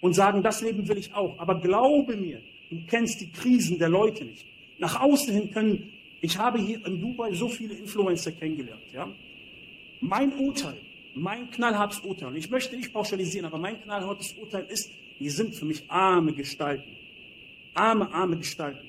[0.00, 1.38] und sagen, das Leben will ich auch.
[1.38, 4.51] Aber glaube mir, du kennst die Krisen der Leute nicht
[4.82, 9.08] nach außen hin können, ich habe hier in Dubai so viele Influencer kennengelernt, ja.
[10.00, 10.76] Mein Urteil,
[11.14, 15.54] mein knallhartes Urteil, und ich möchte nicht pauschalisieren, aber mein knallhartes Urteil ist, die sind
[15.54, 16.90] für mich arme Gestalten.
[17.74, 18.88] Arme, arme Gestalten.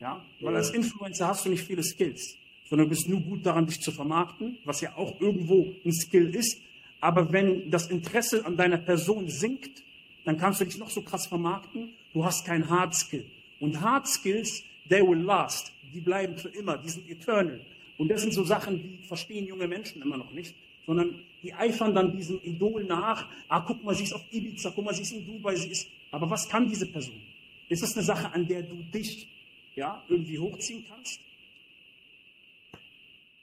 [0.00, 2.36] Ja, weil als Influencer hast du nicht viele Skills,
[2.68, 6.34] sondern du bist nur gut daran, dich zu vermarkten, was ja auch irgendwo ein Skill
[6.34, 6.60] ist.
[7.00, 9.82] Aber wenn das Interesse an deiner Person sinkt,
[10.26, 13.24] dann kannst du dich noch so krass vermarkten, du hast kein Hard Skill.
[13.60, 15.72] Und Hard Skills they will last.
[15.92, 17.60] Die bleiben für immer, die sind eternal.
[17.98, 20.54] Und das sind so Sachen, die verstehen junge Menschen immer noch nicht,
[20.86, 23.28] sondern die eifern dann diesem Idol nach.
[23.48, 25.88] Ah, guck mal, sie ist auf Ibiza, guck mal, sie ist in Dubai, sie ist.
[26.10, 27.20] Aber was kann diese Person?
[27.68, 29.28] Ist das eine Sache, an der du dich
[29.74, 31.20] ja, irgendwie hochziehen kannst?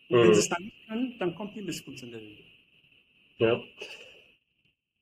[0.10, 2.44] Und wenn sie es dann nicht können, dann kommt die Missgunst in der Regel.
[3.38, 3.62] Ja.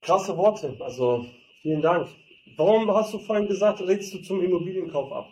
[0.01, 0.77] Krasse Worte.
[0.79, 1.25] Also,
[1.61, 2.07] vielen Dank.
[2.55, 5.31] Warum hast du vorhin gesagt, redest du zum Immobilienkauf ab?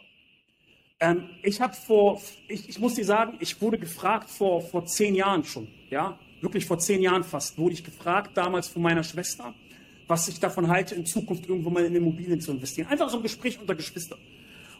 [0.99, 5.13] Ähm, ich habe vor, ich, ich muss dir sagen, ich wurde gefragt vor, vor zehn
[5.13, 9.53] Jahren schon, ja, wirklich vor zehn Jahren fast, wurde ich gefragt, damals von meiner Schwester,
[10.07, 12.87] was ich davon halte, in Zukunft irgendwo mal in Immobilien zu investieren.
[12.87, 14.19] Einfach so ein Gespräch unter Geschwistern.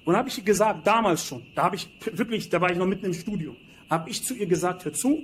[0.05, 2.85] Und habe ich ihr gesagt, damals schon, da habe ich wirklich, da war ich noch
[2.87, 3.55] mitten im Studium,
[3.89, 5.23] habe ich zu ihr gesagt, hör zu,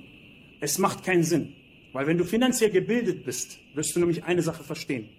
[0.60, 1.56] es macht keinen Sinn.
[1.94, 5.10] Weil wenn du finanziell gebildet bist, wirst du nämlich eine Sache verstehen.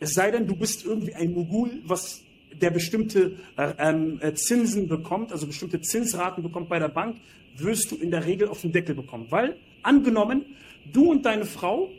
[0.00, 2.23] Es sei denn, du bist irgendwie ein Mogul, was
[2.60, 7.16] der bestimmte äh, ähm, äh, Zinsen bekommt, also bestimmte Zinsraten bekommt bei der Bank,
[7.56, 9.26] wirst du in der Regel auf den Deckel bekommen.
[9.30, 10.44] Weil, angenommen,
[10.92, 11.90] du und deine Frau,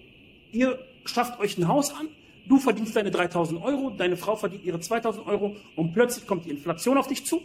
[0.52, 2.08] ihr schafft euch ein Haus an,
[2.48, 6.52] du verdienst deine 3000 Euro, deine Frau verdient ihre 2000 Euro und plötzlich kommt die
[6.52, 7.42] Inflation auf dich zu.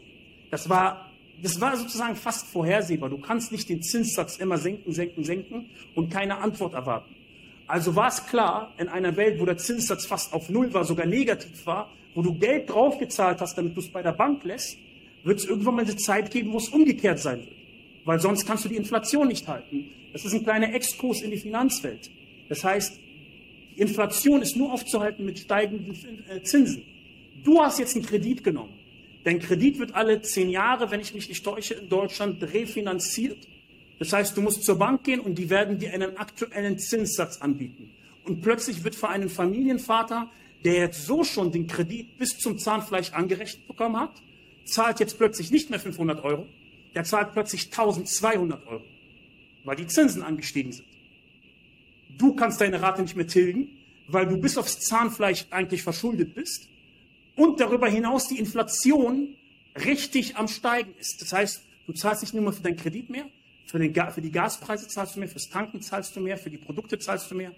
[0.51, 1.11] Das war,
[1.43, 3.09] das war sozusagen fast vorhersehbar.
[3.09, 7.15] Du kannst nicht den Zinssatz immer senken, senken, senken und keine Antwort erwarten.
[7.67, 11.07] Also war es klar, in einer Welt, wo der Zinssatz fast auf Null war, sogar
[11.07, 14.77] negativ war, wo du Geld draufgezahlt hast, damit du es bei der Bank lässt,
[15.25, 17.57] wird es irgendwann mal eine Zeit geben, wo es umgekehrt sein wird.
[18.05, 19.91] Weil sonst kannst du die Inflation nicht halten.
[20.13, 22.11] Das ist ein kleiner Exkurs in die Finanzwelt.
[22.49, 22.99] Das heißt,
[23.77, 25.95] die Inflation ist nur aufzuhalten mit steigenden
[26.29, 26.83] äh, Zinsen.
[27.45, 28.73] Du hast jetzt einen Kredit genommen.
[29.25, 33.47] Dein Kredit wird alle zehn Jahre, wenn ich mich nicht täusche, in Deutschland refinanziert.
[33.99, 37.91] Das heißt, du musst zur Bank gehen und die werden dir einen aktuellen Zinssatz anbieten.
[38.25, 40.31] Und plötzlich wird für einen Familienvater
[40.65, 44.23] der jetzt so schon den Kredit bis zum Zahnfleisch angerechnet bekommen hat,
[44.65, 46.47] zahlt jetzt plötzlich nicht mehr 500 Euro,
[46.95, 48.85] der zahlt plötzlich 1200 Euro,
[49.65, 50.87] weil die Zinsen angestiegen sind.
[52.19, 53.69] Du kannst deine Rate nicht mehr tilgen,
[54.09, 56.69] weil du bis aufs Zahnfleisch eigentlich verschuldet bist
[57.37, 59.37] und darüber hinaus die Inflation
[59.87, 61.23] richtig am Steigen ist.
[61.23, 63.27] Das heißt, du zahlst nicht nur mehr für deinen Kredit mehr,
[63.67, 66.59] für, den, für die Gaspreise zahlst du mehr, fürs Tanken zahlst du mehr, für die
[66.59, 67.55] Produkte zahlst du mehr.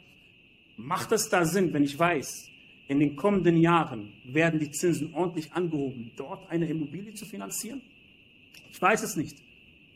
[0.77, 2.52] Macht es da Sinn, wenn ich weiß,
[2.93, 7.81] in den kommenden Jahren werden die Zinsen ordentlich angehoben, dort eine Immobilie zu finanzieren?
[8.71, 9.37] Ich weiß es nicht.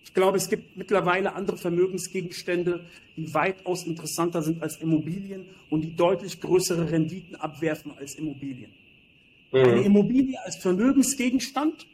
[0.05, 2.87] Ich glaube, es gibt mittlerweile andere Vermögensgegenstände,
[3.17, 8.71] die weitaus interessanter sind als Immobilien und die deutlich größere Renditen abwerfen als Immobilien.
[9.53, 9.59] Mhm.
[9.59, 11.87] Eine Immobilie als Vermögensgegenstand,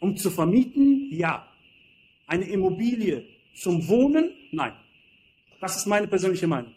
[0.00, 1.48] um zu vermieten, ja.
[2.26, 3.24] Eine Immobilie
[3.54, 4.72] zum Wohnen, nein.
[5.60, 6.72] Das ist meine persönliche Meinung.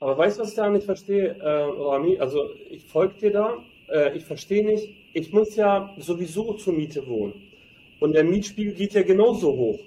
[0.00, 2.18] Aber weißt du, was ich da nicht verstehe, äh, Rami?
[2.18, 3.58] Also ich folge dir da,
[3.90, 7.34] äh, ich verstehe nicht, ich muss ja sowieso zur Miete wohnen.
[8.00, 9.80] Und der Mietspiegel geht ja genauso hoch.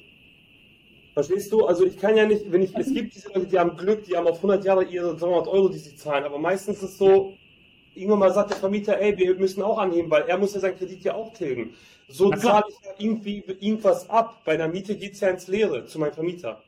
[1.16, 1.66] Verstehst du?
[1.66, 4.16] Also ich kann ja nicht, wenn ich, es gibt diese Leute, die haben Glück, die
[4.16, 6.24] haben auf 100 Jahre ihre 300 Euro, die sie zahlen.
[6.24, 7.34] Aber meistens ist es so,
[7.96, 10.78] irgendwann mal sagt der Vermieter, ey, wir müssen auch anheben, weil er muss ja seinen
[10.78, 11.74] Kredit ja auch tilgen.
[12.08, 14.42] So zahle ich ja irgendwie irgendwas ab.
[14.46, 16.62] Bei der Miete geht es ja ins Leere zu meinem Vermieter.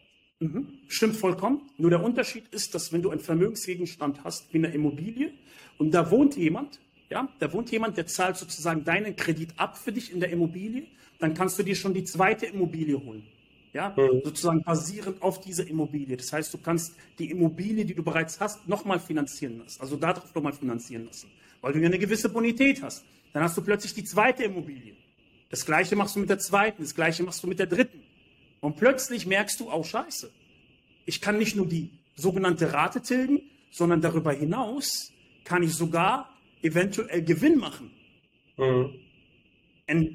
[0.45, 0.67] Mhm.
[0.87, 1.61] Stimmt vollkommen.
[1.77, 5.31] Nur der Unterschied ist, dass wenn du einen Vermögensgegenstand hast wie eine Immobilie
[5.77, 6.79] und da wohnt jemand,
[7.09, 10.87] ja, da wohnt jemand, der zahlt sozusagen deinen Kredit ab für dich in der Immobilie,
[11.19, 13.23] dann kannst du dir schon die zweite Immobilie holen.
[13.73, 14.21] Ja, mhm.
[14.23, 16.15] sozusagen basierend auf dieser Immobilie.
[16.15, 19.81] Das heißt, du kannst die Immobilie, die du bereits hast, nochmal finanzieren lassen.
[19.81, 21.29] Also darauf nochmal finanzieren lassen.
[21.59, 23.03] Weil du ja eine gewisse Bonität hast.
[23.33, 24.95] Dann hast du plötzlich die zweite Immobilie.
[25.49, 28.04] Das gleiche machst du mit der zweiten, das gleiche machst du mit der dritten.
[28.65, 30.31] Und plötzlich merkst du, oh Scheiße,
[31.05, 35.13] ich kann nicht nur die sogenannte Rate tilgen, sondern darüber hinaus
[35.43, 37.91] kann ich sogar eventuell Gewinn machen.
[38.57, 38.95] Mhm.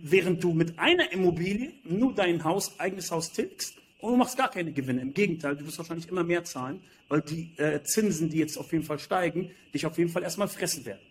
[0.03, 4.51] während du mit einer Immobilie nur dein Haus, eigenes Haus tilgst und du machst gar
[4.51, 5.03] keine Gewinne.
[5.03, 8.73] Im Gegenteil, du wirst wahrscheinlich immer mehr zahlen, weil die äh, Zinsen, die jetzt auf
[8.73, 11.03] jeden Fall steigen, dich auf jeden Fall erstmal fressen werden.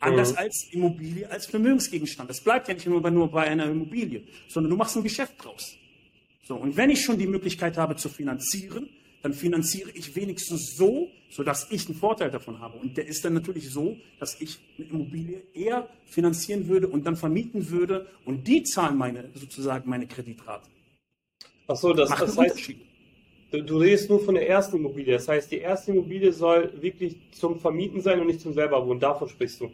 [0.00, 0.38] Anders mhm.
[0.38, 2.28] als Immobilie, als Vermögensgegenstand.
[2.28, 5.34] Das bleibt ja nicht nur bei, nur bei einer Immobilie, sondern du machst ein Geschäft
[5.38, 5.78] draus.
[6.46, 8.88] So, und wenn ich schon die Möglichkeit habe zu finanzieren,
[9.22, 12.78] dann finanziere ich wenigstens so, sodass ich einen Vorteil davon habe.
[12.78, 17.16] Und der ist dann natürlich so, dass ich eine Immobilie eher finanzieren würde und dann
[17.16, 20.68] vermieten würde und die zahlen meine, sozusagen meine Kreditrate.
[21.66, 22.74] Ach so, das, Macht das heißt,
[23.50, 25.14] du, du redest nur von der ersten Immobilie.
[25.14, 29.00] Das heißt, die erste Immobilie soll wirklich zum Vermieten sein und nicht zum selber wohnen.
[29.00, 29.72] Davon sprichst du.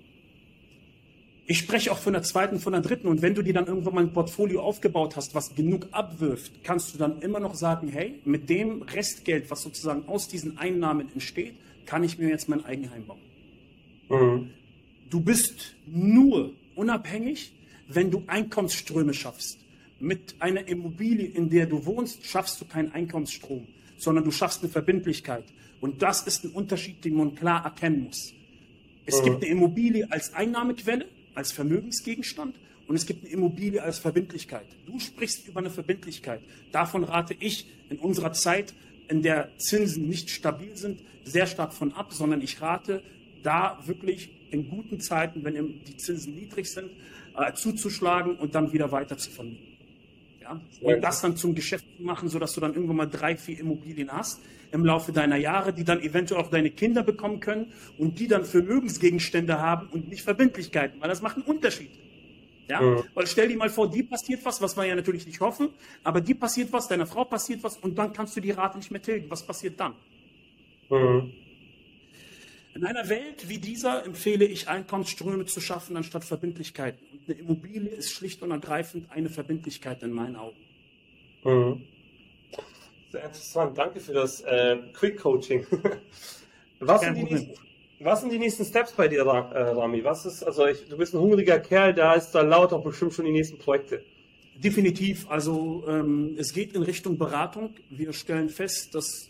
[1.46, 3.08] Ich spreche auch von der zweiten, von der dritten.
[3.08, 6.94] Und wenn du dir dann irgendwann mal ein Portfolio aufgebaut hast, was genug abwirft, kannst
[6.94, 11.54] du dann immer noch sagen, hey, mit dem Restgeld, was sozusagen aus diesen Einnahmen entsteht,
[11.84, 13.20] kann ich mir jetzt mein Eigenheim bauen.
[14.08, 14.50] Mhm.
[15.10, 17.52] Du bist nur unabhängig,
[17.88, 19.58] wenn du Einkommensströme schaffst.
[19.98, 23.66] Mit einer Immobilie, in der du wohnst, schaffst du keinen Einkommensstrom,
[23.96, 25.44] sondern du schaffst eine Verbindlichkeit.
[25.80, 28.32] Und das ist ein Unterschied, den man klar erkennen muss.
[29.06, 29.24] Es mhm.
[29.24, 32.56] gibt eine Immobilie als Einnahmequelle, als Vermögensgegenstand
[32.86, 34.66] und es gibt eine Immobilie als Verbindlichkeit.
[34.86, 36.40] Du sprichst über eine Verbindlichkeit.
[36.72, 38.74] Davon rate ich in unserer Zeit,
[39.08, 43.02] in der Zinsen nicht stabil sind, sehr stark von ab, sondern ich rate
[43.42, 46.90] da wirklich in guten Zeiten, wenn die Zinsen niedrig sind,
[47.36, 49.78] äh, zuzuschlagen und dann wieder weiter zu vermieten.
[50.40, 50.60] Ja?
[50.80, 54.10] Und das dann zum Geschäft zu machen, sodass du dann irgendwann mal drei, vier Immobilien
[54.12, 54.40] hast
[54.72, 58.44] im Laufe deiner Jahre, die dann eventuell auch deine Kinder bekommen können und die dann
[58.44, 61.90] Vermögensgegenstände haben und nicht Verbindlichkeiten, weil das macht einen Unterschied.
[62.68, 62.80] Ja?
[62.80, 63.04] Mhm.
[63.14, 65.68] Weil stell dir mal vor, die passiert was, was wir ja natürlich nicht hoffen,
[66.02, 68.90] aber die passiert was, deiner Frau passiert was und dann kannst du die Rate nicht
[68.90, 69.30] mehr tilgen.
[69.30, 69.94] Was passiert dann?
[70.88, 71.32] Mhm.
[72.74, 77.06] In einer Welt wie dieser empfehle ich, Einkommensströme zu schaffen anstatt Verbindlichkeiten.
[77.12, 80.56] Und eine Immobilie ist schlicht und ergreifend eine Verbindlichkeit in meinen Augen.
[81.44, 81.82] Mhm.
[83.12, 83.76] Sehr interessant.
[83.76, 85.66] Danke für das äh, Quick Coaching.
[86.80, 87.52] was, sind die nächsten,
[88.00, 90.02] was sind die nächsten Steps bei dir, äh, Rami?
[90.02, 93.12] Was ist, also ich, du bist ein hungriger Kerl, da ist da laut auch bestimmt
[93.12, 94.02] schon die nächsten Projekte.
[94.56, 95.28] Definitiv.
[95.28, 97.74] Also ähm, es geht in Richtung Beratung.
[97.90, 99.28] Wir stellen fest, dass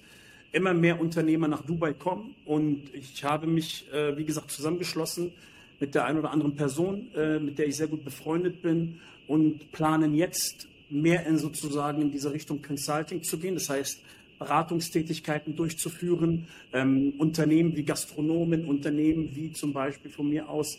[0.53, 5.33] immer mehr Unternehmer nach Dubai kommen und ich habe mich, äh, wie gesagt, zusammengeschlossen
[5.81, 9.73] mit der einen oder anderen Person, äh, mit der ich sehr gut befreundet bin und
[9.73, 13.55] planen jetzt mehr in sozusagen in diese Richtung Consulting zu gehen.
[13.55, 14.01] Das heißt,
[14.39, 20.79] Beratungstätigkeiten durchzuführen, ähm, Unternehmen wie Gastronomen, Unternehmen wie zum Beispiel von mir aus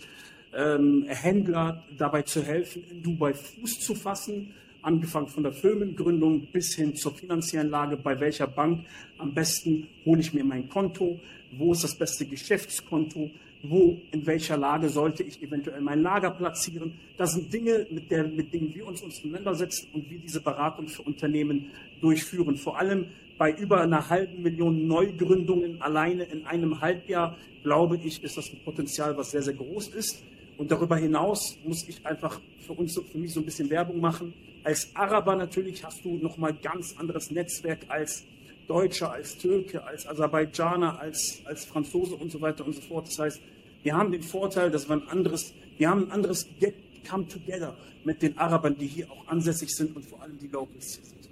[0.53, 6.75] ähm, Händler dabei zu helfen, in Dubai Fuß zu fassen, angefangen von der Firmengründung bis
[6.75, 8.85] hin zur finanziellen Lage, bei welcher Bank
[9.17, 11.19] am besten hole ich mir mein Konto,
[11.51, 13.31] wo ist das beste Geschäftskonto,
[13.63, 16.99] wo, in welcher Lage sollte ich eventuell mein Lager platzieren.
[17.17, 21.01] Das sind Dinge, mit, der, mit denen wir uns auseinandersetzen und wir diese Beratung für
[21.03, 22.57] Unternehmen durchführen.
[22.57, 23.07] Vor allem
[23.37, 28.59] bei über einer halben Million Neugründungen alleine in einem Halbjahr, glaube ich, ist das ein
[28.65, 30.21] Potenzial, was sehr, sehr groß ist.
[30.57, 34.33] Und darüber hinaus muss ich einfach für uns, für mich so ein bisschen Werbung machen.
[34.63, 38.25] Als Araber natürlich hast du nochmal ganz anderes Netzwerk als
[38.67, 43.07] Deutscher, als Türke, als Aserbaidschaner, als, als Franzose und so weiter und so fort.
[43.07, 43.41] Das heißt,
[43.83, 46.75] wir haben den Vorteil, dass wir ein anderes, wir haben ein anderes Get
[47.09, 50.95] Come Together mit den Arabern, die hier auch ansässig sind und vor allem die Locals
[50.95, 51.29] hier sind.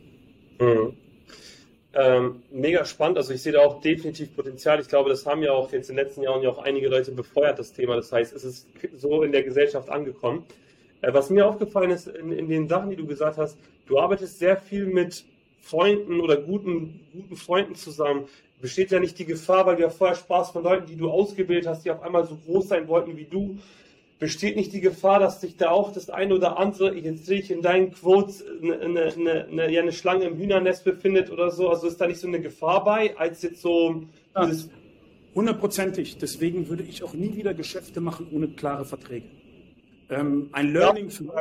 [0.60, 0.98] Mhm.
[1.94, 3.18] Ähm, mega spannend.
[3.18, 4.80] Also ich sehe da auch definitiv Potenzial.
[4.80, 7.12] Ich glaube, das haben ja auch jetzt in den letzten Jahren ja auch einige Leute
[7.12, 7.96] befeuert, das Thema.
[7.96, 10.46] Das heißt, es ist so in der Gesellschaft angekommen.
[11.02, 13.58] Äh, was mir aufgefallen ist in, in, den Sachen, die du gesagt hast,
[13.88, 15.26] du arbeitest sehr viel mit
[15.62, 18.26] Freunden oder guten, guten Freunden zusammen.
[18.60, 21.68] Besteht ja nicht die Gefahr, weil du ja vorher Spaß von Leuten, die du ausgebildet
[21.68, 23.58] hast, die auf einmal so groß sein wollten wie du,
[24.20, 27.50] besteht nicht die Gefahr, dass sich da auch das eine oder andere, jetzt sehe ich
[27.50, 31.70] in deinen Quotes, eine, eine, eine, ja, eine Schlange im Hühnernest befindet oder so?
[31.70, 34.04] Also ist da nicht so eine Gefahr bei, als jetzt so.
[34.36, 34.48] Ja,
[35.34, 36.20] hundertprozentig.
[36.20, 39.26] Deswegen würde ich auch nie wieder Geschäfte machen ohne klare Verträge.
[40.10, 41.34] Ähm, ein Learning für mich.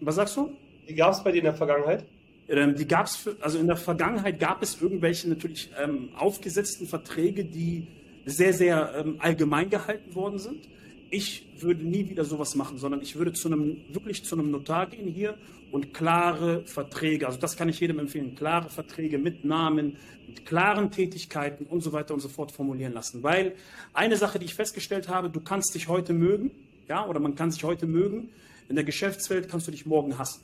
[0.00, 0.52] Was sagst du?
[0.86, 2.04] Wie gab es bei dir in der Vergangenheit?
[2.50, 7.44] Ähm, die gab es, also in der Vergangenheit gab es irgendwelche natürlich ähm, aufgesetzten Verträge,
[7.44, 7.86] die
[8.26, 10.68] sehr, sehr ähm, allgemein gehalten worden sind
[11.10, 14.88] ich würde nie wieder sowas machen, sondern ich würde zu einem, wirklich zu einem Notar
[14.88, 15.36] gehen hier
[15.72, 19.96] und klare Verträge, also das kann ich jedem empfehlen, klare Verträge mit Namen,
[20.26, 23.22] mit klaren Tätigkeiten und so weiter und so fort formulieren lassen.
[23.22, 23.54] Weil
[23.92, 26.52] eine Sache, die ich festgestellt habe, du kannst dich heute mögen,
[26.88, 28.30] ja, oder man kann sich heute mögen,
[28.68, 30.42] in der Geschäftswelt kannst du dich morgen hassen.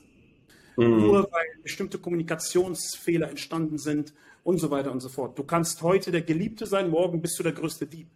[0.77, 1.01] Mhm.
[1.01, 4.13] Nur weil bestimmte Kommunikationsfehler entstanden sind
[4.43, 5.37] und so weiter und so fort.
[5.37, 8.07] Du kannst heute der Geliebte sein, morgen bist du der größte Dieb.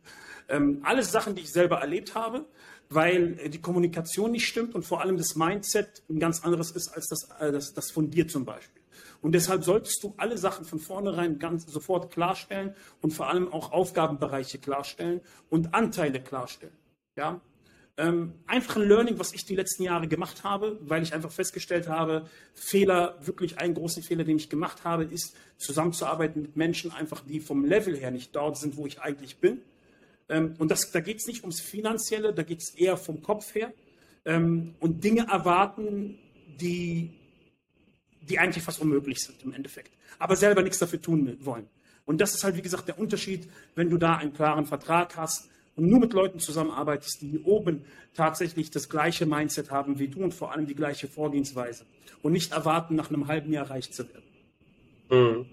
[0.47, 2.45] Ähm, alles Sachen, die ich selber erlebt habe,
[2.89, 7.07] weil die Kommunikation nicht stimmt und vor allem das Mindset ein ganz anderes ist als
[7.07, 8.81] das, äh, das, das von dir zum Beispiel.
[9.21, 13.71] Und deshalb solltest du alle Sachen von vornherein ganz sofort klarstellen und vor allem auch
[13.71, 16.75] Aufgabenbereiche klarstellen und Anteile klarstellen.
[17.15, 17.39] Ja?
[17.97, 21.87] Ähm, einfach ein Learning, was ich die letzten Jahre gemacht habe, weil ich einfach festgestellt
[21.87, 27.21] habe, Fehler, wirklich einen großen Fehler, den ich gemacht habe, ist zusammenzuarbeiten mit Menschen einfach,
[27.21, 29.61] die vom Level her nicht dort sind, wo ich eigentlich bin
[30.31, 33.53] ähm, und das, da geht es nicht ums Finanzielle, da geht es eher vom Kopf
[33.53, 33.73] her.
[34.25, 36.17] Ähm, und Dinge erwarten,
[36.59, 37.11] die,
[38.21, 39.91] die eigentlich fast unmöglich sind im Endeffekt.
[40.19, 41.67] Aber selber nichts dafür tun wollen.
[42.05, 45.49] Und das ist halt, wie gesagt, der Unterschied, wenn du da einen klaren Vertrag hast
[45.75, 50.33] und nur mit Leuten zusammenarbeitest, die oben tatsächlich das gleiche Mindset haben wie du und
[50.33, 51.85] vor allem die gleiche Vorgehensweise.
[52.21, 54.23] Und nicht erwarten, nach einem halben Jahr reich zu werden.
[55.09, 55.45] Mhm.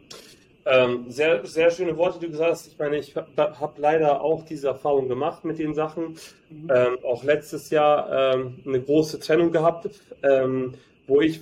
[0.66, 2.66] Ähm, sehr, sehr schöne Worte, die du gesagt hast.
[2.66, 6.18] Ich meine, ich habe hab leider auch diese Erfahrung gemacht mit den Sachen.
[6.50, 6.70] Mhm.
[6.74, 9.88] Ähm, auch letztes Jahr ähm, eine große Trennung gehabt,
[10.22, 10.74] ähm,
[11.06, 11.40] wo ich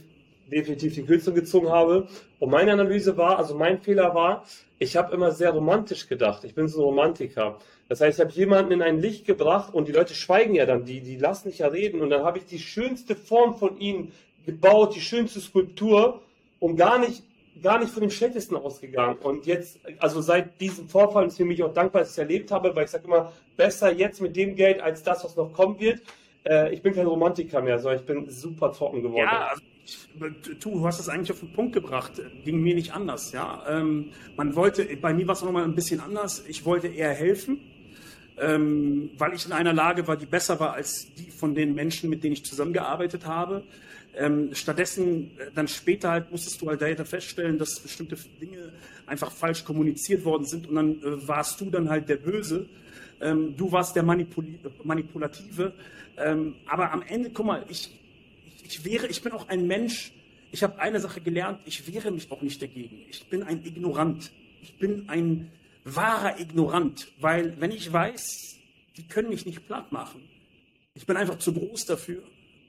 [0.50, 2.08] definitiv die Kürzung gezogen habe.
[2.38, 4.44] Und meine Analyse war, also mein Fehler war,
[4.78, 6.44] ich habe immer sehr romantisch gedacht.
[6.44, 7.58] Ich bin so ein Romantiker.
[7.88, 10.84] Das heißt, ich habe jemanden in ein Licht gebracht und die Leute schweigen ja dann,
[10.84, 12.00] die, die lassen nicht ja reden.
[12.00, 14.12] Und dann habe ich die schönste Form von ihnen
[14.44, 16.22] gebaut, die schönste Skulptur,
[16.58, 17.22] um gar nicht
[17.62, 19.16] gar nicht von dem Schlechtesten ausgegangen.
[19.18, 22.50] Und jetzt, also seit diesem Vorfall ist für mich auch dankbar, dass ich es erlebt
[22.50, 25.80] habe, weil ich sage immer, besser jetzt mit dem Geld als das, was noch kommen
[25.80, 26.00] wird.
[26.44, 29.28] Äh, ich bin kein Romantiker mehr, sondern ich bin super trocken geworden.
[29.30, 29.62] Ja, also
[30.60, 32.12] du, hast es eigentlich auf den Punkt gebracht.
[32.44, 33.32] Ging mir nicht anders.
[33.32, 36.44] Ja, ähm, man wollte, bei mir war es noch mal ein bisschen anders.
[36.48, 37.60] Ich wollte eher helfen.
[38.38, 42.10] Ähm, weil ich in einer Lage war, die besser war als die von den Menschen,
[42.10, 43.64] mit denen ich zusammengearbeitet habe.
[44.14, 48.72] Ähm, stattdessen äh, dann später halt musstest du halt dahinter feststellen, dass bestimmte Dinge
[49.06, 52.66] einfach falsch kommuniziert worden sind und dann äh, warst du dann halt der Böse.
[53.20, 54.46] Ähm, du warst der Manipul
[54.84, 55.72] Manipulative.
[56.18, 57.90] Ähm, aber am Ende, guck mal, ich,
[58.66, 60.12] ich, wäre, ich bin auch ein Mensch.
[60.52, 63.04] Ich habe eine Sache gelernt, ich wehre mich auch nicht dagegen.
[63.08, 64.32] Ich bin ein Ignorant.
[64.62, 65.50] Ich bin ein
[65.84, 68.58] wahrer Ignorant, weil wenn ich weiß,
[68.96, 70.22] die können mich nicht platt machen.
[70.94, 72.22] Ich bin einfach zu groß dafür.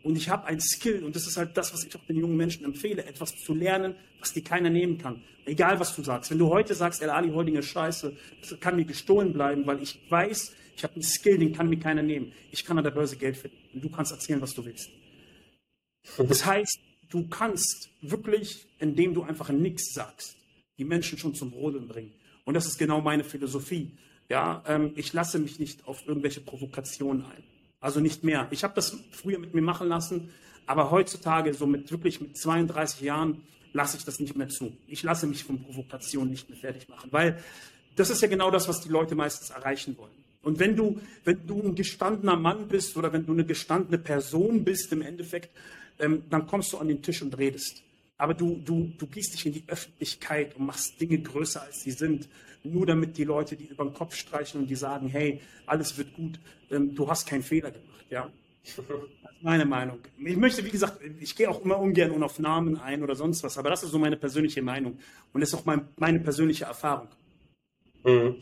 [0.03, 2.37] Und ich habe ein Skill, und das ist halt das, was ich auch den jungen
[2.37, 5.21] Menschen empfehle, etwas zu lernen, was dir keiner nehmen kann.
[5.45, 6.29] Egal, was du sagst.
[6.31, 9.81] Wenn du heute sagst, El Ali Holding ist scheiße, das kann mir gestohlen bleiben, weil
[9.81, 12.31] ich weiß, ich habe einen Skill, den kann mir keiner nehmen.
[12.51, 13.57] Ich kann an der Börse Geld finden.
[13.73, 14.91] Und du kannst erzählen, was du willst.
[16.17, 16.79] Das heißt,
[17.09, 20.37] du kannst wirklich, indem du einfach nichts sagst,
[20.77, 22.13] die Menschen schon zum Rodeln bringen.
[22.45, 23.97] Und das ist genau meine Philosophie.
[24.29, 27.43] Ja, ähm, ich lasse mich nicht auf irgendwelche Provokationen ein.
[27.79, 28.47] Also nicht mehr.
[28.51, 30.29] Ich habe das früher mit mir machen lassen,
[30.65, 33.43] aber heutzutage, so mit wirklich mit 32 Jahren,
[33.73, 34.75] lasse ich das nicht mehr zu.
[34.87, 37.41] Ich lasse mich von Provokationen nicht mehr fertig machen, weil
[37.95, 40.11] das ist ja genau das, was die Leute meistens erreichen wollen.
[40.41, 44.63] Und wenn du, wenn du ein gestandener Mann bist oder wenn du eine gestandene Person
[44.63, 45.49] bist im Endeffekt,
[45.99, 47.83] ähm, dann kommst du an den Tisch und redest.
[48.17, 51.91] Aber du, du, du gehst dich in die Öffentlichkeit und machst Dinge größer, als sie
[51.91, 52.27] sind
[52.63, 56.13] nur damit die Leute, die über den Kopf streichen und die sagen, hey, alles wird
[56.13, 56.39] gut,
[56.71, 58.05] ähm, du hast keinen Fehler gemacht.
[58.09, 58.29] Ja?
[58.63, 59.99] Das ist meine Meinung.
[60.17, 63.43] Ich möchte, wie gesagt, ich gehe auch immer ungern und auf Namen ein oder sonst
[63.43, 64.97] was, aber das ist so meine persönliche Meinung
[65.31, 67.07] und das ist auch mein, meine persönliche Erfahrung.
[68.03, 68.35] Mhm.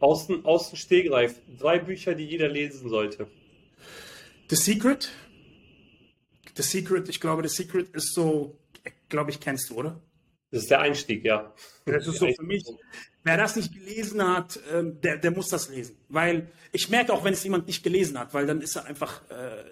[0.00, 3.26] Außen, außen Stegreif, drei Bücher, die jeder lesen sollte.
[4.48, 5.10] The Secret.
[6.58, 8.58] The Secret, ich glaube, The Secret ist so,
[9.08, 10.02] glaube ich, kennst du, oder?
[10.50, 11.54] Das ist der Einstieg, ja.
[11.84, 12.64] Das ist so für mich.
[13.22, 15.96] Wer das nicht gelesen hat, ähm, der, der muss das lesen.
[16.08, 19.22] Weil ich merke auch, wenn es jemand nicht gelesen hat, weil dann ist er einfach,
[19.30, 19.64] äh,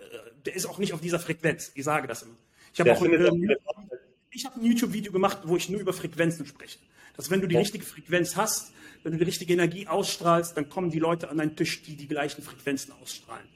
[0.45, 1.73] der ist auch nicht auf dieser Frequenz.
[1.75, 2.37] Ich sage das immer.
[2.73, 6.79] Ich habe auch, ein, habe ein YouTube-Video gemacht, wo ich nur über Frequenzen spreche.
[7.17, 8.73] Dass wenn du die richtige Frequenz hast,
[9.03, 12.07] wenn du die richtige Energie ausstrahlst, dann kommen die Leute an deinen Tisch, die die
[12.07, 13.49] gleichen Frequenzen ausstrahlen.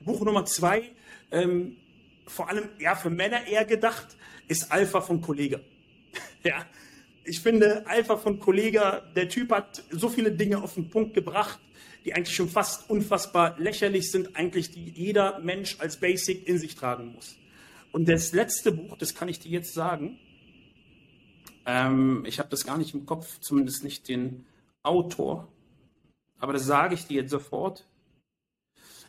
[0.00, 0.90] Buch Nummer zwei,
[1.32, 1.76] ähm,
[2.28, 4.16] vor allem ja für Männer eher gedacht,
[4.46, 5.60] ist Alpha von Kollege.
[6.44, 6.64] Ja,
[7.24, 11.58] ich finde Alpha von Kollega, der Typ hat so viele Dinge auf den Punkt gebracht,
[12.04, 16.76] die eigentlich schon fast unfassbar lächerlich sind, eigentlich die jeder Mensch als Basic in sich
[16.76, 17.36] tragen muss.
[17.92, 20.18] Und das letzte Buch, das kann ich dir jetzt sagen,
[21.66, 24.46] ähm, ich habe das gar nicht im Kopf, zumindest nicht den
[24.82, 25.48] Autor,
[26.38, 27.87] aber das sage ich dir jetzt sofort,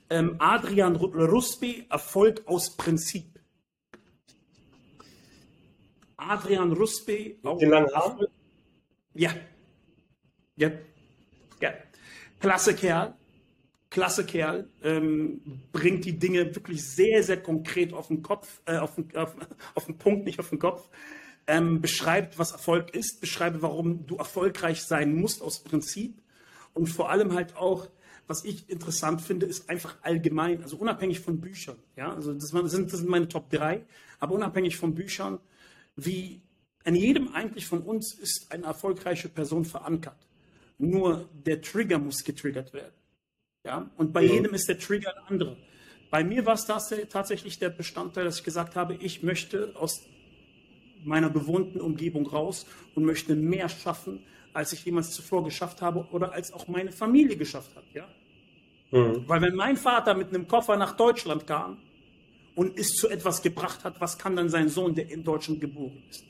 [0.10, 3.40] ähm, Adrian Ruspe, Erfolg aus Prinzip.
[6.18, 7.36] Adrian Ruspe.
[7.44, 8.28] Den langen Haaren?
[9.14, 9.34] Ja.
[10.56, 10.72] Ja.
[11.62, 11.74] Ja.
[12.40, 13.16] Klasse Kerl.
[13.90, 14.70] Klasse Kerl.
[14.84, 15.42] Ähm,
[15.72, 19.36] bringt die Dinge wirklich sehr, sehr konkret auf den Kopf, äh, auf, den, auf,
[19.76, 20.90] auf den Punkt, nicht auf den Kopf.
[21.48, 26.22] Ähm, beschreibt, was Erfolg ist, beschreibe, warum du erfolgreich sein musst aus Prinzip
[26.74, 27.88] und vor allem halt auch,
[28.30, 32.94] was ich interessant finde, ist einfach allgemein, also unabhängig von Büchern, ja, also das sind,
[32.94, 33.84] das sind meine Top 3,
[34.20, 35.40] aber unabhängig von Büchern,
[35.96, 36.42] wie
[36.86, 40.28] in jedem eigentlich von uns ist eine erfolgreiche Person verankert.
[40.78, 42.94] Nur der Trigger muss getriggert werden.
[43.66, 43.90] Ja?
[43.98, 44.34] Und bei ja.
[44.34, 45.58] jedem ist der Trigger ein anderer.
[46.12, 50.08] Bei mir war es das tatsächlich der Bestandteil, dass ich gesagt habe, ich möchte aus
[51.04, 52.66] meiner bewohnten Umgebung raus
[52.96, 54.24] und möchte mehr schaffen,
[54.54, 57.86] als ich jemals zuvor geschafft habe oder als auch meine Familie geschafft hat.
[57.94, 58.08] Ja?
[58.92, 59.24] Mhm.
[59.28, 61.78] Weil wenn mein Vater mit einem Koffer nach Deutschland kam
[62.56, 66.04] und es zu etwas gebracht hat, was kann dann sein Sohn, der in Deutschland geboren
[66.10, 66.26] ist?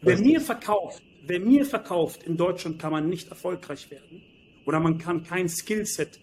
[0.00, 4.22] Wer mir verkauft, wer mir verkauft, in Deutschland kann man nicht erfolgreich werden
[4.64, 6.20] oder man kann kein Skillset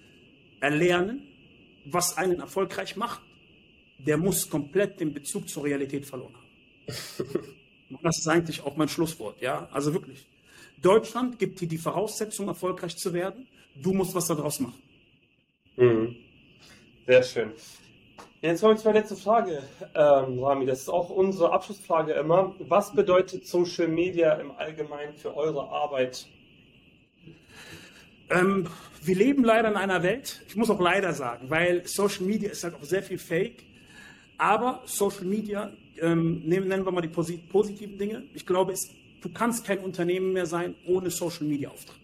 [0.61, 1.23] erlernen,
[1.85, 3.21] was einen erfolgreich macht,
[3.97, 6.45] der muss komplett den Bezug zur Realität verloren haben.
[8.03, 9.67] das ist eigentlich auch mein Schlusswort, ja.
[9.71, 10.27] Also wirklich.
[10.81, 13.47] Deutschland gibt dir die Voraussetzung, erfolgreich zu werden.
[13.81, 14.81] Du musst was daraus machen.
[15.77, 16.15] Mhm.
[17.05, 17.51] Sehr schön.
[18.41, 19.63] Jetzt habe ich meine letzte Frage,
[19.95, 20.65] ähm, Rami.
[20.65, 22.55] Das ist auch unsere Abschlussfrage immer.
[22.59, 26.27] Was bedeutet Social Media im Allgemeinen für eure Arbeit?
[28.29, 28.67] Ähm,
[29.03, 32.63] wir leben leider in einer Welt, ich muss auch leider sagen, weil Social Media ist
[32.63, 33.63] halt auch sehr viel Fake.
[34.37, 35.71] Aber Social Media,
[36.01, 38.23] ähm, nennen wir mal die positiven Dinge.
[38.33, 38.89] Ich glaube, es,
[39.21, 41.99] du kannst kein Unternehmen mehr sein ohne Social Media Auftritt.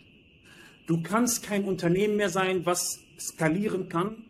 [0.88, 4.24] Du kannst kein Unternehmen mehr sein, was skalieren kann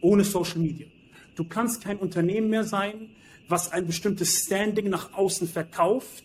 [0.00, 0.86] ohne Social Media.
[1.34, 3.10] Du kannst kein Unternehmen mehr sein,
[3.48, 6.24] was ein bestimmtes Standing nach außen verkauft,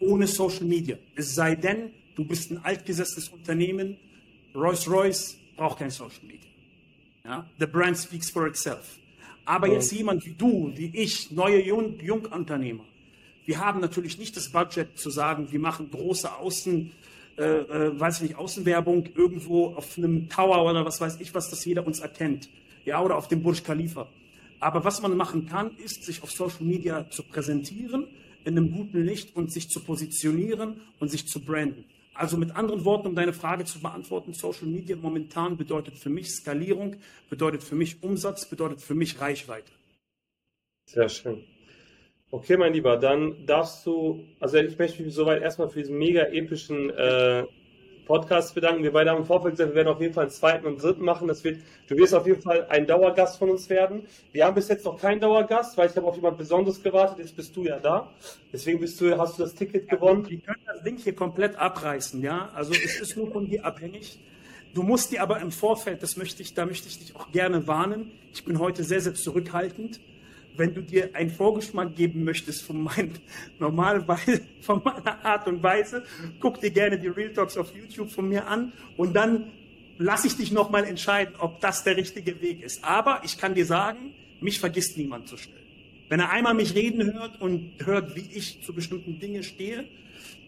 [0.00, 0.96] ohne Social Media.
[1.14, 3.96] Es sei denn, du bist ein altgesessenes Unternehmen.
[4.54, 6.50] Rolls-Royce braucht kein Social Media.
[7.24, 7.48] Ja?
[7.58, 8.98] The brand speaks for itself.
[9.44, 12.84] Aber jetzt jemand wie du, wie ich, neue Jung Jungunternehmer,
[13.46, 16.92] wir haben natürlich nicht das Budget zu sagen, wir machen große Außen,
[17.38, 21.50] äh, äh, weiß ich nicht, Außenwerbung irgendwo auf einem Tower oder was weiß ich, was
[21.50, 22.48] das jeder uns erkennt.
[22.84, 24.08] Ja, oder auf dem Burj Khalifa.
[24.60, 28.08] Aber was man machen kann, ist, sich auf Social Media zu präsentieren,
[28.44, 31.84] in einem guten Licht und sich zu positionieren und sich zu branden.
[32.14, 36.30] Also mit anderen Worten, um deine Frage zu beantworten, Social Media momentan bedeutet für mich
[36.30, 36.96] Skalierung,
[37.30, 39.70] bedeutet für mich Umsatz, bedeutet für mich Reichweite.
[40.86, 41.44] Sehr schön.
[42.30, 46.24] Okay, mein Lieber, dann darfst du, also ich möchte mich soweit erstmal für diesen mega
[46.24, 47.44] epischen äh,
[48.04, 48.82] Podcast bedanken.
[48.82, 51.02] Wir beide haben im Vorfeld gesagt, wir werden auf jeden Fall einen zweiten und dritten
[51.02, 51.26] machen.
[51.26, 54.06] Das wird, du wirst auf jeden Fall ein Dauergast von uns werden.
[54.32, 57.18] Wir haben bis jetzt noch keinen Dauergast, weil ich habe auf jemand Besonderes gewartet.
[57.20, 58.12] Jetzt bist du ja da.
[58.52, 60.28] Deswegen bist du, hast du das Ticket gewonnen.
[60.28, 62.50] Wir können das Ding hier komplett abreißen, ja.
[62.54, 64.18] Also es ist nur von dir abhängig.
[64.74, 67.66] Du musst dir aber im Vorfeld, das möchte ich, da möchte ich dich auch gerne
[67.66, 68.12] warnen.
[68.34, 69.98] Ich bin heute sehr, sehr zurückhaltend
[70.58, 73.12] wenn du dir einen Vorgeschmack geben möchtest von, mein,
[73.58, 76.04] normalerweise, von meiner Art und Weise,
[76.40, 79.52] guck dir gerne die Real Talks auf YouTube von mir an und dann
[79.98, 82.84] lasse ich dich nochmal entscheiden, ob das der richtige Weg ist.
[82.84, 85.58] Aber ich kann dir sagen, mich vergisst niemand so schnell.
[86.08, 89.84] Wenn er einmal mich reden hört und hört, wie ich zu bestimmten Dingen stehe,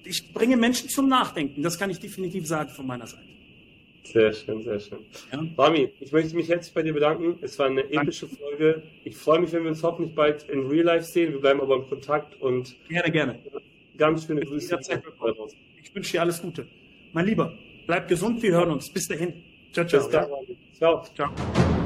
[0.04, 1.62] ich bringe Menschen zum Nachdenken.
[1.62, 3.24] Das kann ich definitiv sagen von meiner Seite.
[4.04, 4.98] Sehr schön, sehr schön.
[5.32, 5.44] Ja.
[5.56, 7.38] Rami, ich möchte mich herzlich bei dir bedanken.
[7.42, 8.42] Es war eine epische Danke.
[8.42, 8.82] Folge.
[9.04, 11.32] Ich freue mich, wenn wir uns hoffentlich bald in Real Life sehen.
[11.32, 13.38] Wir bleiben aber im Kontakt und gerne, gerne.
[13.96, 14.78] Ganz schöne Grüße.
[15.82, 16.66] Ich wünsche dir alles Gute.
[17.12, 17.52] Mein Lieber,
[17.86, 18.88] bleib gesund, wir hören uns.
[18.90, 19.44] Bis dahin.
[19.72, 20.02] Ciao, ciao.
[20.02, 20.28] Bis dann.
[20.78, 21.04] Ciao.
[21.14, 21.79] Ciao.